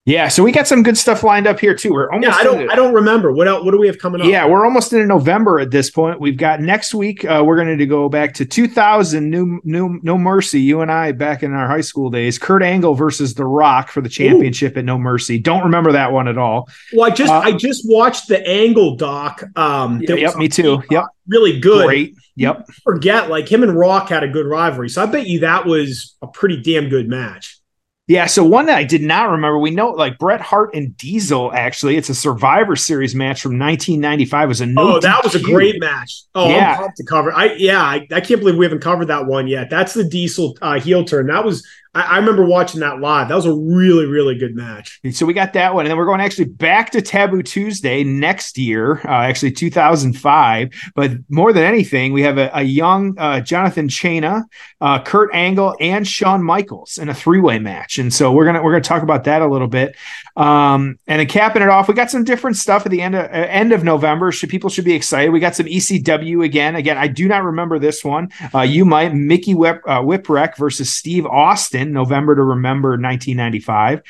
Yeah, 0.06 0.28
so 0.28 0.42
we 0.42 0.52
got 0.52 0.66
some 0.68 0.82
good 0.82 0.98
stuff 0.98 1.22
lined 1.22 1.46
up 1.46 1.58
here 1.58 1.74
too. 1.74 1.90
We're 1.90 2.10
almost. 2.10 2.28
Yeah, 2.28 2.36
I 2.36 2.44
don't. 2.44 2.60
Into, 2.60 2.72
I 2.72 2.76
don't 2.76 2.92
remember 2.92 3.32
what 3.32 3.48
else. 3.48 3.64
What 3.64 3.70
do 3.70 3.78
we 3.78 3.86
have 3.86 3.98
coming 3.98 4.20
up? 4.20 4.26
Yeah, 4.26 4.46
we're 4.46 4.66
almost 4.66 4.92
into 4.92 5.06
November 5.06 5.58
at 5.60 5.70
this 5.70 5.90
point. 5.90 6.20
We've 6.20 6.36
got 6.36 6.60
next 6.60 6.94
week. 6.94 7.24
Uh, 7.24 7.42
we're 7.44 7.56
going 7.56 7.78
to 7.78 7.86
go 7.86 8.10
back 8.10 8.34
to 8.34 8.44
2000. 8.44 9.30
New, 9.30 9.62
new, 9.64 10.00
no 10.02 10.18
mercy. 10.18 10.60
You 10.60 10.82
and 10.82 10.92
I 10.92 11.12
back 11.12 11.42
in 11.42 11.54
our 11.54 11.66
high 11.66 11.80
school 11.80 12.10
days. 12.10 12.38
Kurt 12.38 12.62
Angle 12.62 12.94
versus 12.94 13.32
The 13.32 13.46
Rock 13.46 13.88
for 13.88 14.02
the 14.02 14.10
championship 14.10 14.76
Ooh. 14.76 14.80
at 14.80 14.84
No 14.84 14.98
Mercy. 14.98 15.38
Don't 15.38 15.62
remember 15.62 15.92
that 15.92 16.12
one 16.12 16.28
at 16.28 16.36
all. 16.36 16.68
Well, 16.92 17.10
I 17.10 17.14
just 17.14 17.32
uh, 17.32 17.38
I 17.38 17.52
just 17.52 17.88
watched 17.88 18.28
the 18.28 18.46
Angle 18.46 18.96
doc. 18.96 19.42
Um, 19.56 20.02
yep, 20.02 20.36
me 20.36 20.48
too. 20.48 20.82
Yep, 20.90 21.04
really 21.28 21.58
good. 21.60 21.86
Great. 21.86 22.14
Yep. 22.36 22.68
forget 22.82 23.30
like 23.30 23.50
him 23.50 23.62
and 23.62 23.74
Rock 23.74 24.10
had 24.10 24.22
a 24.22 24.28
good 24.28 24.44
rivalry, 24.44 24.90
so 24.90 25.02
I 25.02 25.06
bet 25.06 25.26
you 25.26 25.40
that 25.40 25.64
was 25.64 26.16
a 26.20 26.26
pretty 26.26 26.60
damn 26.60 26.90
good 26.90 27.08
match. 27.08 27.58
Yeah, 28.06 28.26
so 28.26 28.44
one 28.44 28.66
that 28.66 28.76
I 28.76 28.84
did 28.84 29.00
not 29.00 29.30
remember, 29.30 29.58
we 29.58 29.70
know 29.70 29.88
like 29.90 30.18
Bret 30.18 30.42
Hart 30.42 30.74
and 30.74 30.94
Diesel. 30.98 31.50
Actually, 31.54 31.96
it's 31.96 32.10
a 32.10 32.14
Survivor 32.14 32.76
Series 32.76 33.14
match 33.14 33.40
from 33.40 33.58
1995. 33.58 34.44
It 34.44 34.46
was 34.46 34.60
a 34.60 34.66
no. 34.66 34.96
Oh, 34.96 35.00
that 35.00 35.22
DQ. 35.22 35.24
was 35.24 35.34
a 35.34 35.40
great 35.40 35.80
match. 35.80 36.24
Oh, 36.34 36.50
yeah. 36.50 36.72
I'm 36.72 36.78
pumped 36.80 36.98
to 36.98 37.04
cover. 37.04 37.32
I 37.32 37.54
yeah, 37.54 37.80
I, 37.80 38.06
I 38.12 38.20
can't 38.20 38.40
believe 38.40 38.58
we 38.58 38.66
haven't 38.66 38.82
covered 38.82 39.06
that 39.06 39.24
one 39.24 39.46
yet. 39.46 39.70
That's 39.70 39.94
the 39.94 40.04
Diesel 40.04 40.58
uh, 40.60 40.78
heel 40.78 41.06
turn. 41.06 41.28
That 41.28 41.46
was 41.46 41.66
I, 41.94 42.18
remember 42.18 42.44
watching 42.44 42.80
that 42.80 43.00
live. 43.00 43.28
That 43.28 43.36
was 43.36 43.46
a 43.46 43.54
really, 43.54 44.06
really 44.06 44.36
good 44.36 44.56
match. 44.56 45.00
So 45.12 45.26
we 45.26 45.32
got 45.32 45.52
that 45.52 45.74
one, 45.74 45.84
and 45.84 45.90
then 45.90 45.96
we're 45.96 46.06
going 46.06 46.20
actually 46.20 46.46
back 46.46 46.90
to 46.90 47.02
Taboo 47.02 47.42
Tuesday 47.42 48.02
next 48.02 48.58
year, 48.58 49.00
uh, 49.04 49.22
actually 49.22 49.52
2005. 49.52 50.70
But 50.94 51.12
more 51.28 51.52
than 51.52 51.62
anything, 51.62 52.12
we 52.12 52.22
have 52.22 52.38
a, 52.38 52.50
a 52.52 52.62
young 52.62 53.16
uh, 53.18 53.40
Jonathan 53.40 53.88
Chyna, 53.88 54.42
uh, 54.80 55.02
Kurt 55.02 55.30
Angle, 55.32 55.76
and 55.80 56.06
Shawn 56.06 56.42
Michaels 56.42 56.98
in 56.98 57.08
a 57.08 57.14
three-way 57.14 57.58
match, 57.58 57.98
and 57.98 58.12
so 58.12 58.32
we're 58.32 58.44
gonna 58.44 58.62
we're 58.62 58.72
gonna 58.72 58.82
talk 58.82 59.02
about 59.02 59.24
that 59.24 59.42
a 59.42 59.46
little 59.46 59.68
bit. 59.68 59.94
Um, 60.36 60.98
and 61.06 61.20
then 61.20 61.28
capping 61.28 61.62
it 61.62 61.68
off, 61.68 61.86
we 61.86 61.94
got 61.94 62.10
some 62.10 62.24
different 62.24 62.56
stuff 62.56 62.84
at 62.86 62.90
the 62.90 63.00
end 63.00 63.14
of 63.14 63.24
uh, 63.24 63.28
end 63.28 63.72
of 63.72 63.84
November. 63.84 64.32
Should 64.32 64.50
people 64.50 64.68
should 64.68 64.84
be 64.84 64.94
excited? 64.94 65.30
We 65.30 65.38
got 65.38 65.54
some 65.54 65.66
ECW 65.66 66.44
again. 66.44 66.74
Again, 66.74 66.98
I 66.98 67.06
do 67.06 67.28
not 67.28 67.44
remember 67.44 67.78
this 67.78 68.04
one. 68.04 68.30
Uh, 68.52 68.62
you 68.62 68.84
might 68.84 69.14
Mikey 69.14 69.54
Whip, 69.54 69.82
uh, 69.86 70.00
Whipwreck 70.00 70.56
versus 70.56 70.92
Steve 70.92 71.24
Austin, 71.26 71.83
November 71.92 72.34
to 72.34 72.42
Remember 72.42 72.90
1995. 72.90 74.02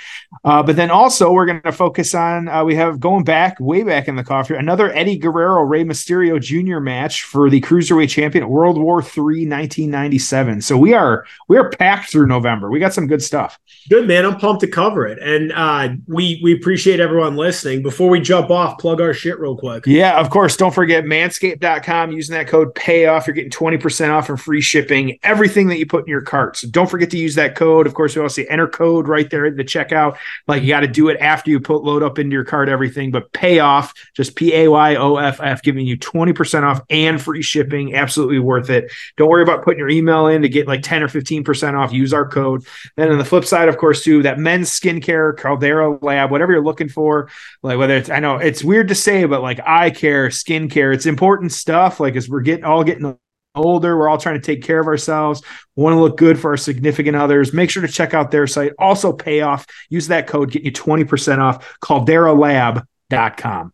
Uh, 0.45 0.63
but 0.63 0.77
then 0.77 0.91
also 0.91 1.33
we're 1.33 1.47
going 1.47 1.61
to 1.63 1.73
focus 1.73 2.15
on 2.15 2.49
uh, 2.49 2.65
we 2.65 2.75
have 2.75 3.01
going 3.01 3.25
back 3.25 3.59
way 3.61 3.83
back 3.83 4.09
in 4.09 4.17
the 4.17 4.25
coffee 4.25 4.55
another 4.55 4.93
Eddie 4.93 5.19
Guerrero 5.19 5.63
Rey 5.63 5.85
Mysterio 5.85 6.41
Jr. 6.41 6.81
match 6.81 7.23
for 7.23 7.51
the 7.51 7.61
cruiserweight 7.61 8.09
champion 8.09 8.49
World 8.49 8.79
War 8.79 9.01
III 9.01 9.49
1997. 9.49 10.63
So 10.63 10.77
we 10.77 10.95
are 10.95 11.27
we 11.49 11.57
are 11.57 11.71
packed 11.71 12.11
through 12.11 12.27
November. 12.27 12.71
We 12.71 12.79
got 12.79 12.95
some 12.95 13.07
good 13.07 13.23
stuff. 13.23 13.59
Good 13.89 14.07
man, 14.07 14.25
I'm 14.25 14.39
pumped 14.39 14.61
to 14.61 14.69
cover 14.69 15.07
it 15.07 15.19
and. 15.19 15.53
uh 15.53 15.89
we 16.07 16.41
we 16.43 16.55
appreciate 16.55 17.01
everyone 17.01 17.37
listening. 17.37 17.83
Before 17.83 18.09
we 18.09 18.21
jump 18.21 18.51
off, 18.51 18.79
plug 18.79 19.01
our 19.01 19.13
shit 19.13 19.39
real 19.39 19.57
quick. 19.57 19.85
Yeah, 19.87 20.19
of 20.21 20.31
course. 20.31 20.57
Don't 20.57 20.75
forget 20.75 21.05
manscaped.com. 21.05 22.13
Using 22.13 22.35
that 22.35 22.49
code 22.49 22.75
payoff, 22.75 23.27
you're 23.27 23.35
getting 23.35 23.51
20% 23.51 24.11
off 24.11 24.29
and 24.29 24.41
free 24.41 24.61
shipping, 24.61 25.19
everything 25.23 25.69
that 25.69 25.79
you 25.79 25.87
put 25.87 26.05
in 26.05 26.09
your 26.09 26.23
cart. 26.23 26.57
So 26.57 26.69
don't 26.69 26.89
forget 26.89 27.11
to 27.11 27.19
use 27.19 27.35
that 27.35 27.57
code. 27.57 27.64
Of 27.73 27.95
course, 27.95 28.15
we 28.15 28.23
also 28.23 28.43
enter 28.49 28.69
code 28.69 29.09
right 29.09 29.29
there 29.29 29.47
at 29.47 29.57
the 29.57 29.65
checkout. 29.65 30.17
Like 30.47 30.63
you 30.63 30.69
got 30.69 30.81
to 30.81 30.87
do 30.87 31.09
it 31.09 31.19
after 31.21 31.51
you 31.51 31.61
put 31.61 31.85
load 31.85 32.03
up 32.03 32.19
into 32.19 32.35
your 32.35 32.45
cart, 32.45 32.69
everything, 32.69 33.11
but 33.11 33.33
payoff, 33.33 33.93
just 34.15 34.37
P 34.37 34.55
A 34.55 34.69
Y 34.69 34.97
O 34.97 35.17
F 35.17 35.41
F, 35.41 35.63
giving 35.63 35.87
you 35.87 35.99
20% 35.99 36.63
off 36.63 36.81
and 36.91 37.21
free 37.21 37.43
shipping. 37.43 37.95
Absolutely 37.95 38.39
worth 38.39 38.71
it. 38.71 38.91
Don't 39.17 39.29
worry 39.29 39.43
about 39.43 39.65
putting 39.65 39.79
your 39.79 39.89
email 39.89 40.27
in 40.27 40.43
to 40.43 40.49
get 40.49 40.67
like 40.67 40.83
10 40.83 41.03
or 41.03 41.09
15% 41.09 41.75
off. 41.75 41.93
Use 41.93 42.13
our 42.13 42.29
code. 42.29 42.65
Then 42.97 43.11
on 43.11 43.19
the 43.19 43.25
flip 43.25 43.45
side, 43.45 43.69
of 43.69 43.79
course, 43.79 44.05
too, 44.05 44.23
that 44.23 44.39
men's 44.39 44.71
skincare, 44.71 45.37
Caldera 45.37 45.99
lab, 46.03 46.31
whatever 46.31 46.53
you're 46.53 46.65
looking 46.65 46.89
for, 46.89 47.31
like 47.63 47.79
whether 47.79 47.97
it's 47.97 48.11
I 48.11 48.21
know 48.21 48.37
it's 48.37 48.65
weird 48.65 48.89
to 48.89 48.95
say, 48.95 49.25
but 49.25 49.43
like 49.43 49.61
eye 49.67 49.91
care, 49.91 50.31
skin 50.31 50.69
care, 50.69 50.93
it's 50.93 51.07
important 51.07 51.53
stuff. 51.53 52.01
Like 52.01 52.17
as 52.17 52.29
we're 52.29 52.41
getting 52.41 52.65
all 52.65 52.85
getting 52.85 53.17
older, 53.55 53.97
we're 53.97 54.09
all 54.09 54.19
trying 54.19 54.41
to 54.41 54.45
take 54.45 54.63
care 54.63 54.81
of 54.81 54.87
ourselves, 54.87 55.43
we 55.77 55.83
want 55.83 55.95
to 55.95 56.01
look 56.01 56.17
good 56.17 56.39
for 56.39 56.51
our 56.51 56.57
significant 56.57 57.17
others. 57.17 57.53
Make 57.53 57.71
sure 57.71 57.83
to 57.83 57.93
check 57.93 58.15
out 58.15 58.31
their 58.31 58.47
site. 58.47 58.73
Also 58.79 59.13
pay 59.13 59.41
off. 59.41 59.67
Use 59.89 60.09
that 60.09 60.27
code, 60.27 60.51
get 60.51 60.63
you 60.63 60.73
20% 60.73 61.39
off, 61.39 61.79
calderalab.com. 61.81 63.73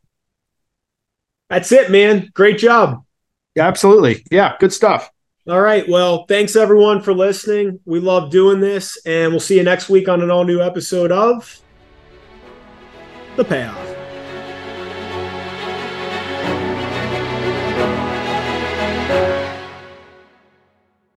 That's 1.49 1.73
it, 1.73 1.91
man. 1.91 2.31
Great 2.33 2.59
job. 2.59 3.05
Yeah, 3.57 3.67
absolutely. 3.67 4.25
Yeah, 4.31 4.57
good 4.61 4.73
stuff. 4.73 5.11
All 5.49 5.61
right. 5.61 5.89
Well, 5.89 6.27
thanks 6.27 6.55
everyone 6.55 7.03
for 7.03 7.13
listening. 7.13 7.81
We 7.85 7.99
love 7.99 8.31
doing 8.31 8.61
this, 8.61 8.99
and 9.05 9.33
we'll 9.33 9.41
see 9.41 9.57
you 9.57 9.65
next 9.65 9.89
week 9.89 10.09
on 10.09 10.23
an 10.23 10.31
all 10.31 10.45
new 10.45 10.61
episode 10.61 11.11
of 11.11 11.61
The 13.37 13.45
Payoff. 13.45 14.00